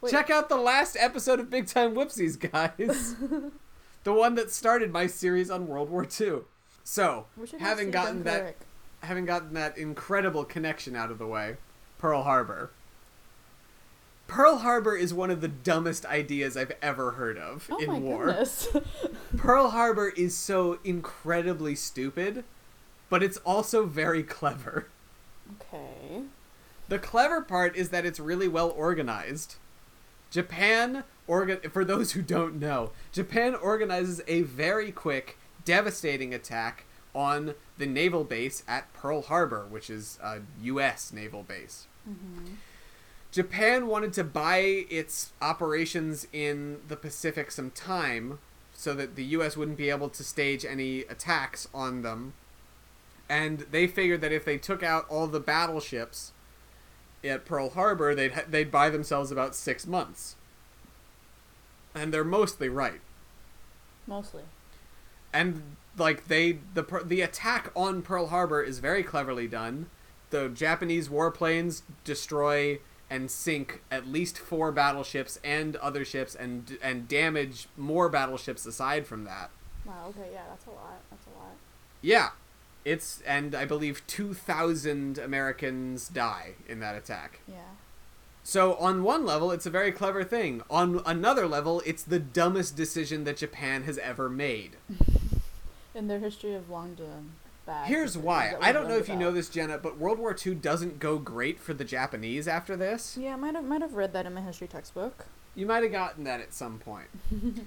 [0.00, 0.10] Wait.
[0.10, 3.16] Check out the last episode of Big Time Whoopsies, guys.
[4.04, 6.40] the one that started my series on World War II.
[6.84, 8.56] So, We should go having gotten that
[9.02, 11.56] having gotten that incredible connection out of the way,
[11.98, 12.70] Pearl Harbor.
[14.26, 17.98] Pearl Harbor is one of the dumbest ideas I've ever heard of Oh in my
[17.98, 18.26] war.
[18.26, 18.68] goodness.
[19.36, 22.44] Pearl Harbor is so incredibly stupid,
[23.10, 24.88] but it's also very clever.
[25.60, 26.22] okay.
[26.88, 29.56] The clever part is that it's really well organized.
[30.30, 36.84] Japan organ for those who don't know, Japan organizes a very quick, devastating attack
[37.14, 41.86] on the naval base at Pearl Harbor, which is a US naval base.
[42.08, 42.54] Mm-hmm.
[43.34, 48.38] Japan wanted to buy its operations in the Pacific some time
[48.72, 52.34] so that the US wouldn't be able to stage any attacks on them.
[53.28, 56.30] And they figured that if they took out all the battleships
[57.24, 60.36] at Pearl Harbor, they'd ha- they'd buy themselves about 6 months.
[61.92, 63.00] And they're mostly right.
[64.06, 64.42] Mostly.
[65.32, 69.90] And like they the the attack on Pearl Harbor is very cleverly done.
[70.30, 72.78] The Japanese warplanes destroy
[73.10, 79.06] and sink at least four battleships and other ships and and damage more battleships aside
[79.06, 79.50] from that.
[79.84, 81.00] Wow, okay, yeah, that's a lot.
[81.10, 81.52] That's a lot.
[82.00, 82.30] Yeah.
[82.84, 87.40] It's and I believe 2000 Americans die in that attack.
[87.48, 87.56] Yeah.
[88.42, 90.62] So on one level, it's a very clever thing.
[90.68, 94.72] On another level, it's the dumbest decision that Japan has ever made.
[95.94, 96.94] In their history of long
[97.84, 98.54] Here's why.
[98.60, 101.58] I don't know if you know this, Jenna, but World War II doesn't go great
[101.60, 103.16] for the Japanese after this.
[103.18, 105.26] Yeah, I might have might have read that in my history textbook.
[105.54, 107.08] You might have gotten that at some point.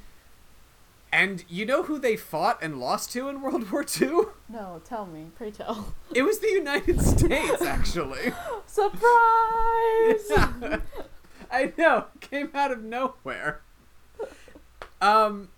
[1.12, 4.26] and you know who they fought and lost to in World War II?
[4.50, 5.96] No, tell me, pray tell.
[6.14, 8.34] It was the United States, actually.
[8.66, 9.02] Surprise!
[10.30, 10.80] Yeah.
[11.52, 12.06] I know.
[12.20, 13.62] Came out of nowhere.
[15.02, 15.50] Um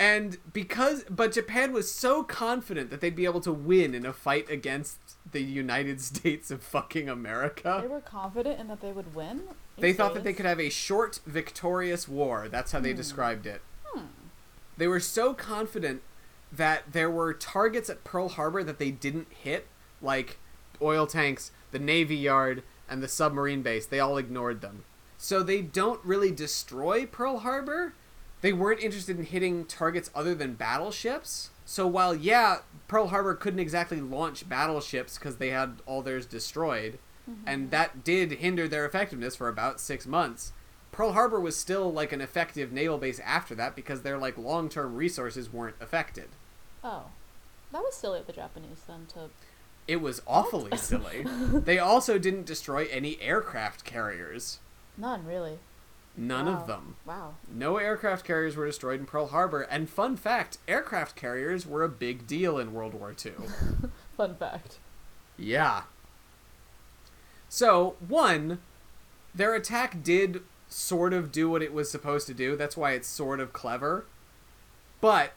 [0.00, 4.14] and because but Japan was so confident that they'd be able to win in a
[4.14, 4.98] fight against
[5.30, 7.78] the United States of fucking America.
[7.82, 9.42] They were confident in that they would win.
[9.76, 12.48] They thought that they could have a short victorious war.
[12.50, 12.96] That's how they hmm.
[12.96, 13.60] described it.
[13.92, 14.06] Hmm.
[14.76, 16.02] They were so confident
[16.50, 19.66] that there were targets at Pearl Harbor that they didn't hit,
[20.02, 20.38] like
[20.82, 23.86] oil tanks, the Navy Yard, and the submarine base.
[23.86, 24.84] They all ignored them.
[25.16, 27.94] So they don't really destroy Pearl Harbor.
[28.40, 31.50] They weren't interested in hitting targets other than battleships.
[31.64, 36.98] So while, yeah, Pearl Harbor couldn't exactly launch battleships because they had all theirs destroyed,
[37.30, 37.46] mm-hmm.
[37.46, 40.52] and that did hinder their effectiveness for about six months.
[40.90, 44.96] Pearl Harbor was still like an effective naval base after that because their like long-term
[44.96, 46.28] resources weren't affected.
[46.82, 47.04] Oh,
[47.72, 49.30] that was silly of the Japanese then to.
[49.86, 51.24] It was awfully silly.
[51.52, 54.58] They also didn't destroy any aircraft carriers.
[54.96, 55.58] None really.
[56.20, 56.52] None Wow.
[56.60, 56.96] of them.
[57.06, 57.34] Wow.
[57.50, 61.88] No aircraft carriers were destroyed in Pearl Harbor, and fun fact, aircraft carriers were a
[61.88, 63.32] big deal in World War II.
[64.18, 64.78] Fun fact.
[65.38, 65.84] Yeah.
[67.48, 68.60] So, one,
[69.34, 72.54] their attack did sort of do what it was supposed to do.
[72.54, 74.04] That's why it's sort of clever.
[75.00, 75.32] But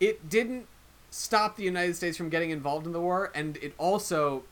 [0.00, 0.66] it didn't
[1.10, 4.42] stop the United States from getting involved in the war, and it also.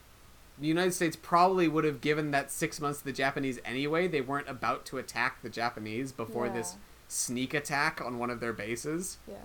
[0.59, 4.09] The United States probably would have given that six months to the Japanese anyway.
[4.09, 6.77] They weren't about to attack the Japanese before this
[7.09, 9.19] sneak attack on one of their bases.
[9.29, 9.37] Yeah.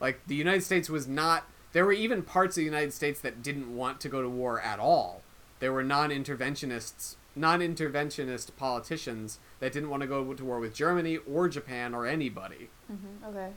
[0.00, 1.44] Like the United States was not.
[1.72, 4.60] There were even parts of the United States that didn't want to go to war
[4.60, 5.22] at all.
[5.58, 11.48] There were non-interventionists, non-interventionist politicians that didn't want to go to war with Germany or
[11.48, 12.70] Japan or anybody.
[12.90, 13.28] Mhm.
[13.28, 13.50] Okay.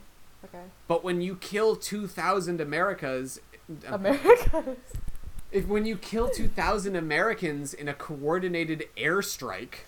[0.44, 0.64] Okay.
[0.88, 3.40] But when you kill two thousand Americas,
[3.86, 4.76] America.
[5.52, 9.80] If when you kill two thousand Americans in a coordinated airstrike,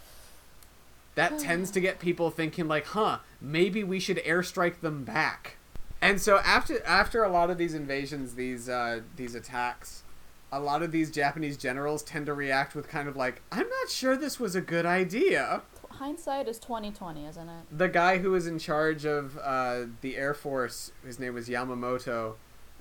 [1.15, 5.57] that tends to get people thinking like, "Huh, maybe we should airstrike them back."
[6.01, 10.03] And so after after a lot of these invasions, these uh, these attacks,
[10.51, 13.89] a lot of these Japanese generals tend to react with kind of like, "I'm not
[13.89, 17.65] sure this was a good idea." Hindsight is twenty twenty, isn't it?
[17.71, 22.35] The guy who was in charge of uh, the Air Force, his name was Yamamoto,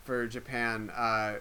[0.03, 0.89] for Japan.
[0.95, 1.35] Uh,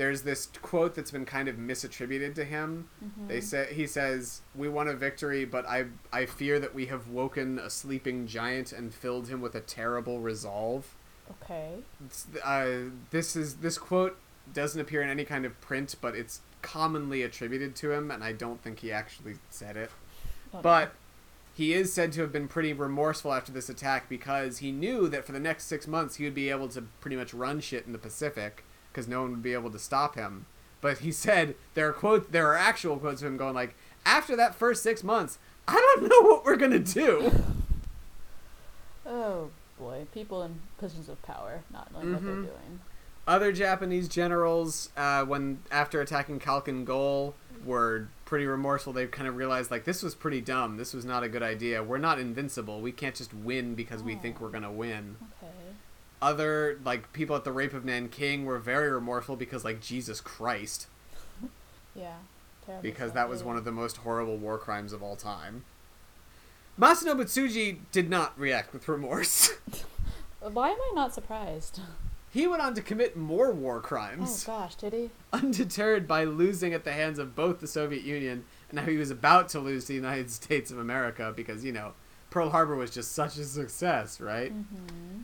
[0.00, 2.88] there's this quote that's been kind of misattributed to him.
[3.28, 7.08] They say he says, "We won a victory, but I I fear that we have
[7.08, 10.96] woken a sleeping giant and filled him with a terrible resolve."
[11.42, 11.80] Okay.
[12.42, 14.16] Uh, this is this quote
[14.54, 18.32] doesn't appear in any kind of print, but it's commonly attributed to him, and I
[18.32, 19.90] don't think he actually said it.
[20.62, 20.94] But
[21.54, 25.26] he is said to have been pretty remorseful after this attack because he knew that
[25.26, 27.92] for the next six months he would be able to pretty much run shit in
[27.92, 30.46] the Pacific because no one would be able to stop him.
[30.80, 33.74] But he said there are quote there are actual quotes of him going like,
[34.06, 37.30] after that first six months, I don't know what we're gonna do.
[39.06, 42.42] Oh boy, people in positions of power not knowing what they're Mhm.
[42.44, 42.80] doing.
[43.26, 48.92] Other Japanese generals, uh, when after attacking Khalkhin Gol, were pretty remorseful.
[48.92, 50.76] They kind of realized like this was pretty dumb.
[50.76, 51.82] This was not a good idea.
[51.82, 52.80] We're not invincible.
[52.80, 54.44] We can't just win because we think Oh.
[54.44, 55.16] we're gonna win.
[55.42, 55.52] Okay.
[56.22, 60.86] Other like people at the rape of Nanking were very remorseful because like Jesus Christ
[61.94, 62.16] Yeah.
[62.66, 62.82] Terrible.
[62.82, 65.64] because that was one of the most horrible war crimes of all time.
[66.78, 69.50] Masanobu Tsuji did not react with remorse.
[70.40, 71.80] Why am I not surprised?
[72.32, 74.44] he went on to commit more war crimes.
[74.48, 75.10] Oh gosh, did he?
[75.32, 79.10] undeterred by losing at the hands of both the Soviet Union and now he was
[79.10, 81.92] about to lose to the United States of America because, you know,
[82.30, 84.52] Pearl Harbor was just such a success, right?
[84.54, 85.22] Mm-hmm.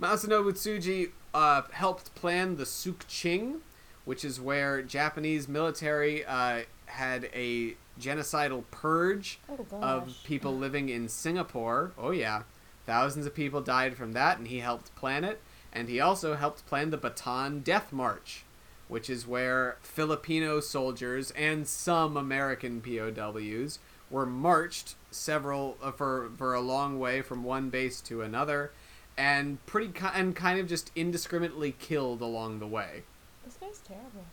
[0.00, 3.60] Masanobu Tsuji uh, helped plan the Sook Ching,
[4.04, 11.08] which is where Japanese military uh, had a genocidal purge Oh of people living in
[11.08, 11.92] Singapore.
[11.96, 12.42] Oh yeah,
[12.86, 15.40] thousands of people died from that, and he helped plan it.
[15.72, 18.44] And he also helped plan the Bataan Death March,
[18.86, 26.54] which is where Filipino soldiers and some American POWs were marched several uh, for for
[26.54, 28.70] a long way from one base to another,
[29.16, 33.02] and pretty ki- and kind of just indiscriminately killed along the way.
[33.44, 34.24] This guy's terrible.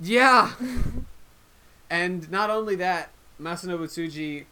[0.00, 0.52] Yeah.
[1.90, 3.10] and not only that,
[3.40, 4.46] Masanobu Tsuji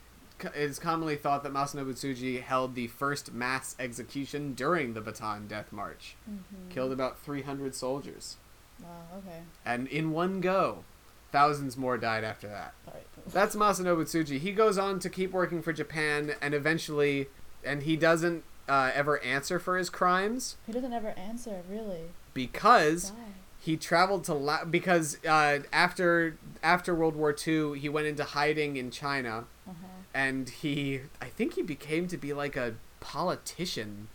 [0.54, 5.72] is commonly thought that Masanobu Tsuji held the first mass execution during the Bataan Death
[5.72, 6.16] March.
[6.30, 6.70] Mm-hmm.
[6.70, 8.36] Killed about 300 soldiers.
[8.82, 8.88] Wow.
[9.18, 9.40] Okay.
[9.66, 10.84] And in one go,
[11.32, 12.74] thousands more died after that.
[12.86, 13.06] All right.
[13.32, 14.38] That's Masanobu Tsuji.
[14.38, 17.28] He goes on to keep working for Japan and eventually,
[17.64, 22.10] and he doesn't uh, ever answer for his crimes He doesn't ever answer, really.
[22.34, 23.24] because Why?
[23.60, 28.76] he traveled to La- because uh, after after World War II he went into hiding
[28.76, 29.86] in China Uh-huh.
[30.14, 34.08] and he I think he became to be like a politician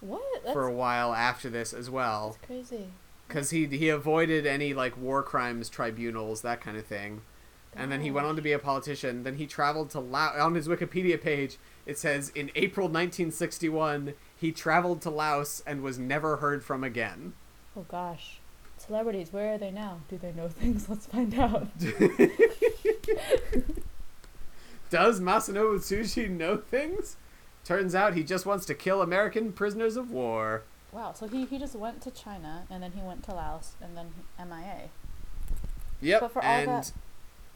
[0.00, 0.22] What?
[0.44, 2.86] That's, for a while after this as well that's crazy.
[3.28, 7.22] because he he avoided any like war crimes tribunals that kind of thing
[7.76, 10.54] and then he went on to be a politician then he traveled to Laos on
[10.54, 11.56] his Wikipedia page
[11.86, 17.32] it says in April 1961 he traveled to Laos and was never heard from again
[17.76, 18.38] Oh gosh.
[18.78, 20.00] Celebrities, where are they now?
[20.08, 20.88] Do they know things?
[20.88, 21.68] Let's find out.
[24.90, 27.16] Does Masanobu Tsuji know things?
[27.64, 30.62] Turns out he just wants to kill American prisoners of war.
[30.92, 31.12] Wow.
[31.12, 34.08] So he, he just went to China and then he went to Laos and then
[34.38, 34.88] MIA.
[36.00, 36.20] Yep.
[36.20, 36.92] But for all and that-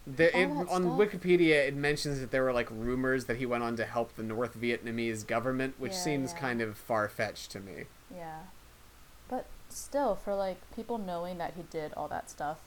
[0.07, 3.77] the, it, on Wikipedia, it mentions that there were like rumors that he went on
[3.77, 6.39] to help the North Vietnamese government, which Yeah, seems yeah.
[6.39, 7.85] kind of far fetched to me.
[8.15, 8.41] Yeah.
[9.29, 12.61] But still, for like people knowing that he did all that stuff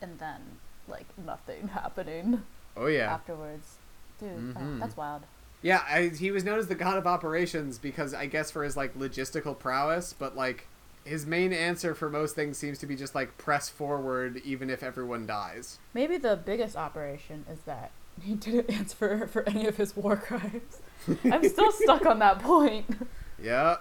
[0.00, 0.40] and then
[0.88, 2.42] like nothing happening
[2.76, 3.74] Oh yeah, afterwards.
[4.18, 4.80] Dude, oh, Mhm.
[4.80, 5.22] that's wild.
[5.62, 5.82] yeah.
[5.86, 8.98] I, he was known as the god of operations because I guess for his like
[8.98, 10.66] logistical prowess, but like
[11.04, 14.82] his main answer for most things seems to be just like press forward even if
[14.82, 15.78] everyone dies.
[15.94, 17.90] Maybe the biggest operation is that
[18.22, 20.80] he didn't answer for any of his war crimes.
[21.24, 22.86] I'm still stuck on that point.
[23.42, 23.76] Yeah.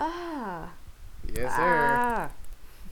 [0.00, 0.70] Ah.
[1.28, 1.96] Yes, sir.
[1.98, 2.30] Ah.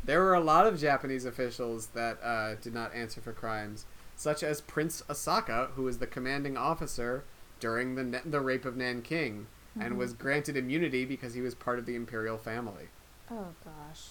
[0.05, 4.43] There were a lot of Japanese officials that uh, did not answer for crimes, such
[4.43, 7.25] as Prince Asaka, who was the commanding officer
[7.59, 9.47] during the the rape of Nanking,
[9.81, 9.97] and Mhm.
[9.97, 12.89] was granted immunity because he was part of the imperial family.
[13.31, 14.09] Oh gosh.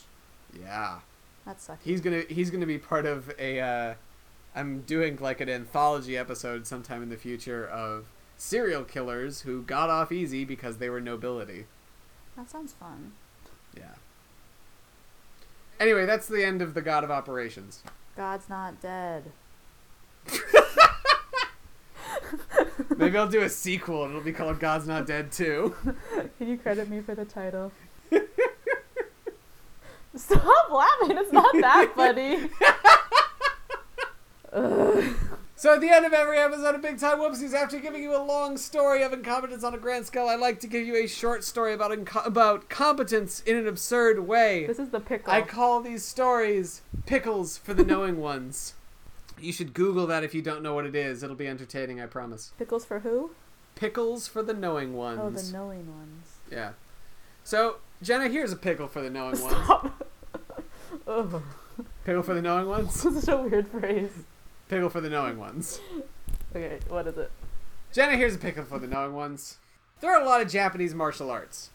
[0.60, 1.00] Yeah,
[1.46, 1.84] That sucks.
[1.86, 3.60] he's gonna he's gonna be part of a.
[3.60, 3.94] Uh,
[4.56, 8.08] I'm doing like an anthology episode sometime in the future of
[8.38, 11.66] serial killers who got off easy because they were nobility.
[12.36, 13.12] That sounds fun.
[13.78, 13.94] Yeah.
[15.80, 17.84] Anyway, that's the end of the God of Operations.
[18.18, 19.32] God's not dead.
[22.98, 25.74] Maybe I'll do a sequel and it'll be called God's Not Dead 2.
[26.38, 27.72] Can you credit me for the title?
[30.16, 31.18] Stop laughing.
[31.18, 32.50] It's not that funny.
[35.56, 38.24] So at the end of every episode of Big Time Whoopsies, after giving you a
[38.24, 41.44] long story of incompetence on a grand scale, I like to give you a short
[41.44, 44.66] story about inco- about competence in an absurd way.
[44.68, 45.34] This is the pickle.
[45.34, 48.74] I call these stories pickles for the knowing ones.
[49.38, 51.24] You should Google that if you don't know what it is.
[51.24, 52.54] It'll be entertaining, I promise.
[52.58, 53.32] Pickles for who?
[53.76, 55.20] Pickles for the knowing ones.
[55.22, 56.26] Oh, the knowing ones.
[56.50, 56.72] Yeah.
[57.50, 59.92] So, Jenna, here's a pickle for the knowing ones.
[61.08, 61.42] Ugh.
[62.06, 63.02] Pickle for the knowing ones?
[63.02, 64.12] This is such a weird phrase.
[64.68, 65.82] Pickle for the knowing ones.
[66.56, 67.32] Okay, what is it?
[67.92, 69.58] Jenna, here's a pickle for the knowing ones.
[70.00, 71.72] There are a lot of Japanese martial arts,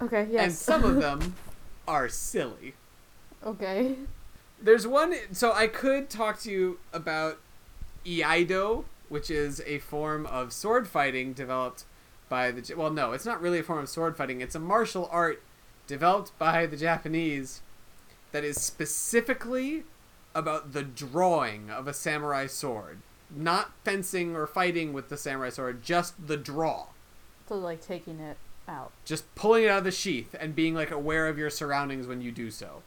[0.00, 0.42] Okay, yes.
[0.44, 1.34] and some of them
[1.86, 2.72] are silly.
[3.44, 3.96] okay.
[4.58, 7.40] There's one, so I could talk to you about
[8.06, 11.84] Iaido, which is a form of sword fighting developed
[12.28, 12.74] by the.
[12.74, 14.40] Well, no, it's not really a form of sword fighting.
[14.40, 15.42] It's a martial art
[15.86, 17.60] developed by the Japanese
[18.32, 19.84] that is specifically
[20.34, 22.98] about the drawing of a samurai sword.
[23.34, 26.86] Not fencing or fighting with the samurai sword, just the draw.
[27.48, 28.36] So, like, taking it
[28.68, 28.92] out.
[29.04, 32.20] just pulling it out of the sheath and being like aware of your surroundings when
[32.22, 32.82] you do so.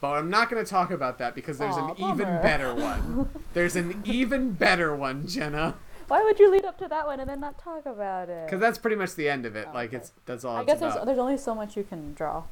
[0.00, 3.28] But I'm not going to talk about that because there's Aw, an even better one.
[3.54, 5.74] There's an even better one, Jenna,
[6.10, 8.46] Why would you lead up to that one and then not talk about it?
[8.46, 9.68] because that's pretty much the end of it.
[9.70, 9.98] Oh, like okay.
[9.98, 11.06] it's that's all I it's guess there's, about.
[11.06, 12.42] there's only so much you can draw.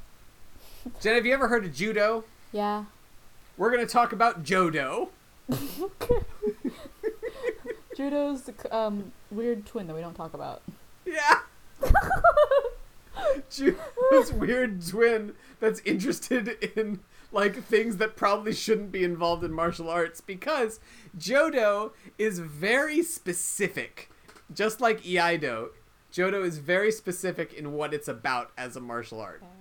[1.01, 2.23] Jenna, have you ever heard of judo?
[2.53, 2.85] Yeah.
[3.57, 5.09] We're going to talk about jodo.
[7.97, 10.63] Judo's the um, weird twin that we don't talk about.
[11.05, 11.41] Yeah.
[13.51, 17.01] Judo's weird twin that's interested in
[17.33, 20.81] like things that probably shouldn't be involved in martial arts because
[21.19, 24.11] Jodo is very specific.
[24.55, 25.71] Just like Iaido,
[26.13, 29.43] Jodo is very specific in what it's about as a martial art.
[29.43, 29.55] Okay.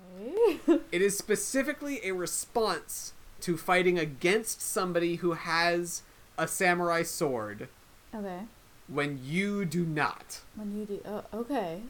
[0.92, 6.02] It is specifically a response to fighting against somebody who has
[6.38, 7.68] a samurai sword
[8.16, 8.42] okay.
[8.88, 10.42] when you do not.
[10.56, 11.02] When you do.
[11.06, 11.82] Oh, okay.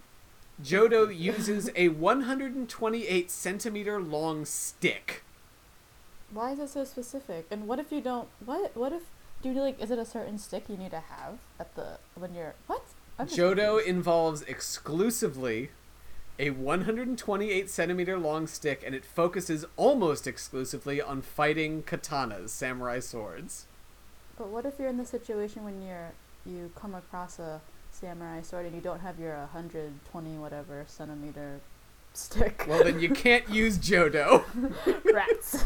[0.62, 5.24] Jodo uses a 128 centimeter long stick.
[6.32, 7.48] Why is it so specific?
[7.52, 8.28] And what if you don't?
[8.46, 8.76] What?
[8.76, 9.04] What if?
[9.42, 9.82] Do you like?
[9.82, 12.84] Is it a certain stick you need to have at the when you're what?
[13.20, 13.88] Jodo confused.
[13.88, 15.70] involves exclusively
[16.40, 23.66] a 128 centimeter long stick, and it focuses almost exclusively on fighting katanas, samurai swords.
[24.38, 26.12] But what if you're in the situation when you're
[26.46, 27.62] you come across a
[27.92, 31.60] samurai sword and you don't have your 120 whatever centimeter
[32.18, 32.66] stick?
[32.68, 34.44] Well, then you can't use Jodo.
[35.14, 35.66] rats.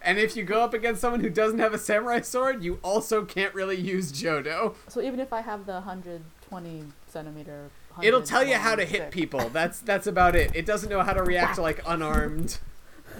[0.00, 3.24] And if you go up against someone who doesn't have a samurai sword, you also
[3.24, 4.74] can't really use Jodo.
[4.88, 7.70] so even if I have the 120 centimeter,
[8.00, 9.50] It'll tell you how 100 to hit stick- people.
[9.50, 10.50] That's that's about it.
[10.54, 12.58] It doesn't know how to react to like unarmed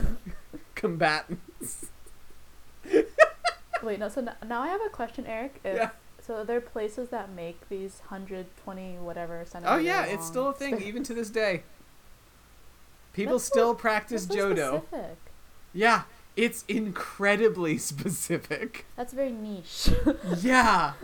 [0.74, 1.86] combatants.
[3.82, 4.08] Wait, no.
[4.08, 5.60] So now I have a question, Eric.
[5.64, 5.90] If, Yeah.
[6.20, 9.74] So are there places that make these 120 whatever centimeter?
[9.74, 11.64] Oh yeah, it's still a thing even to this day.
[13.12, 14.82] People That's still practice so Jodo.
[14.86, 15.16] specific.
[15.74, 16.02] Yeah,
[16.36, 18.86] it's incredibly specific.
[18.96, 19.90] That's very niche.
[20.40, 20.92] yeah.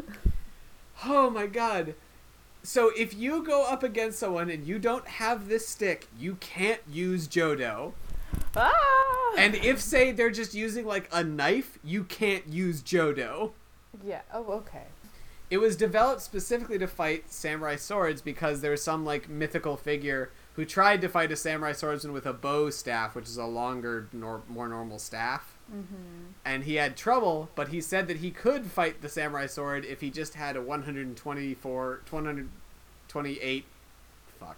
[1.04, 1.94] Oh my god.
[2.64, 6.80] So if you go up against someone and you don't have this stick, you can't
[6.90, 7.92] use Jodo.
[8.56, 9.34] ah!
[9.38, 13.52] And if say they're just using like a knife, you can't use Jodo.
[14.04, 14.22] yeah.
[14.34, 14.86] Oh, okay.
[15.50, 20.64] It was developed specifically to fight samurai swords because there's some like mythical figure who
[20.64, 24.42] tried to fight a samurai swordsman with a bow staff, which is a longer, nor-
[24.48, 25.56] more normal staff.
[25.72, 26.32] Mm-hmm.
[26.44, 30.00] And he had trouble, but he said that he could fight the samurai sword if
[30.00, 33.64] he just had a 124, 128,
[34.40, 34.56] fuck,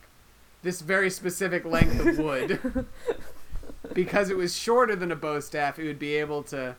[0.62, 2.86] this very specific length of wood.
[3.92, 6.76] because it was shorter than a bow staff, it would be able to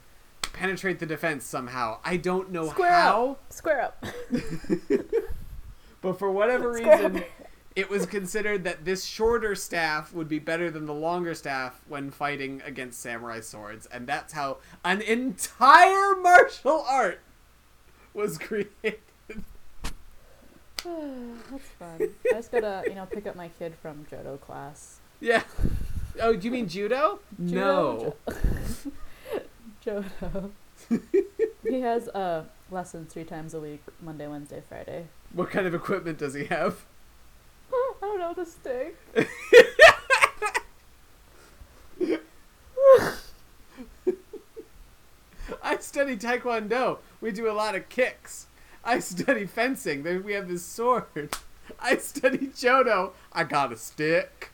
[0.51, 1.99] penetrate the defense somehow.
[2.03, 3.29] I don't know Square how.
[3.33, 3.53] up.
[3.53, 4.05] Square up.
[6.01, 7.23] But for whatever Square reason.
[7.75, 12.11] It was considered that this shorter staff would be better than the longer staff when
[12.11, 17.21] fighting against samurai swords, and that's how an entire martial art
[18.13, 18.99] was created.
[20.83, 21.99] That's fun.
[21.99, 24.99] I just gotta, you know, pick up my kid from Jodo class.
[25.19, 25.43] Yeah.
[26.19, 27.19] Oh, do you mean judo?
[27.37, 28.15] No.
[29.85, 30.49] Jodo.
[31.63, 35.05] he has uh lessons three times a week, Monday, Wednesday, Friday.
[35.33, 36.85] What kind of equipment does he have?
[38.01, 38.97] I don't know the stick.
[45.63, 46.97] I study taekwondo.
[47.19, 48.47] We do a lot of kicks.
[48.83, 50.03] I study fencing.
[50.03, 51.29] Then we have this sword.
[51.79, 53.13] I study judo.
[53.31, 54.51] I got a stick.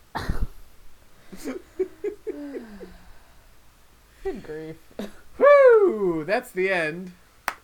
[4.23, 4.75] Good grief.
[5.37, 6.25] Woo!
[6.25, 7.13] That's the end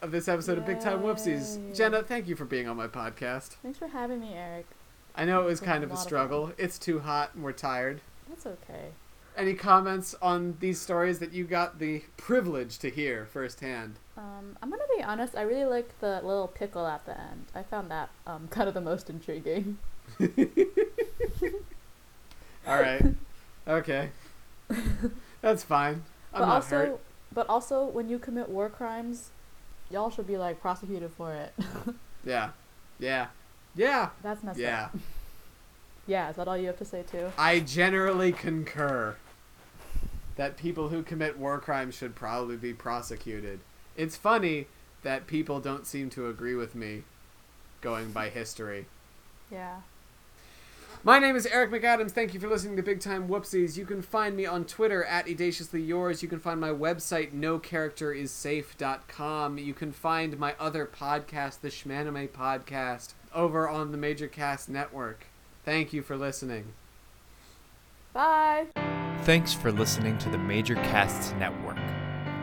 [0.02, 1.76] of this episode of Big Time Whoopsies.
[1.76, 3.56] Jenna, thank you for being on my podcast.
[3.62, 4.66] Thanks for having me, Eric.
[5.16, 6.52] I know it was kind of a lot of struggle.
[6.58, 8.02] It's too hot and we're tired.
[8.28, 8.90] That's okay.
[9.36, 13.96] Any comments on these stories that you got the privilege to hear firsthand?
[14.18, 15.36] Um, I'm gonna be honest.
[15.36, 17.46] I really like the little pickle at the end.
[17.56, 19.78] I found that um kind of the most intriguing.
[22.68, 23.04] All right.
[23.68, 24.10] Okay.
[25.42, 26.04] That's fine.
[26.34, 27.00] I'm but also, hurt.
[27.34, 29.30] but also, when you commit war crimes,
[29.90, 31.54] y'all should be like prosecuted for it.
[32.26, 32.50] Yeah.
[33.00, 33.28] Yeah.
[33.76, 34.10] Yeah.
[34.22, 34.86] That's messed Yeah.
[34.86, 34.96] up.
[36.06, 37.32] Yeah, is that all you have to say too?
[37.38, 39.16] I generally concur
[40.36, 43.60] that people who commit war crimes should probably be prosecuted.
[43.96, 44.68] It's funny
[45.04, 47.04] that people don't seem to agree with me
[47.82, 48.86] going by history.
[49.52, 49.82] Yeah.
[51.06, 52.12] My name is Eric McAdams.
[52.12, 53.76] Thank you for listening to Big Time Whoopsies.
[53.78, 56.24] You can find me on Twitter at audaciously yours.
[56.24, 59.58] You can find my website nocharacterissafe.com.
[59.58, 65.26] You can find my other podcast, the Shmanime Podcast, over on the Major Cast Network.
[65.66, 66.66] Thank you for listening.
[68.14, 68.68] Bye.
[69.24, 71.78] Thanks for listening to the Major Casts Network.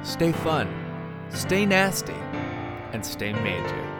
[0.02, 0.68] Stay fun,
[1.28, 2.14] stay nasty,
[2.92, 3.99] and stay major.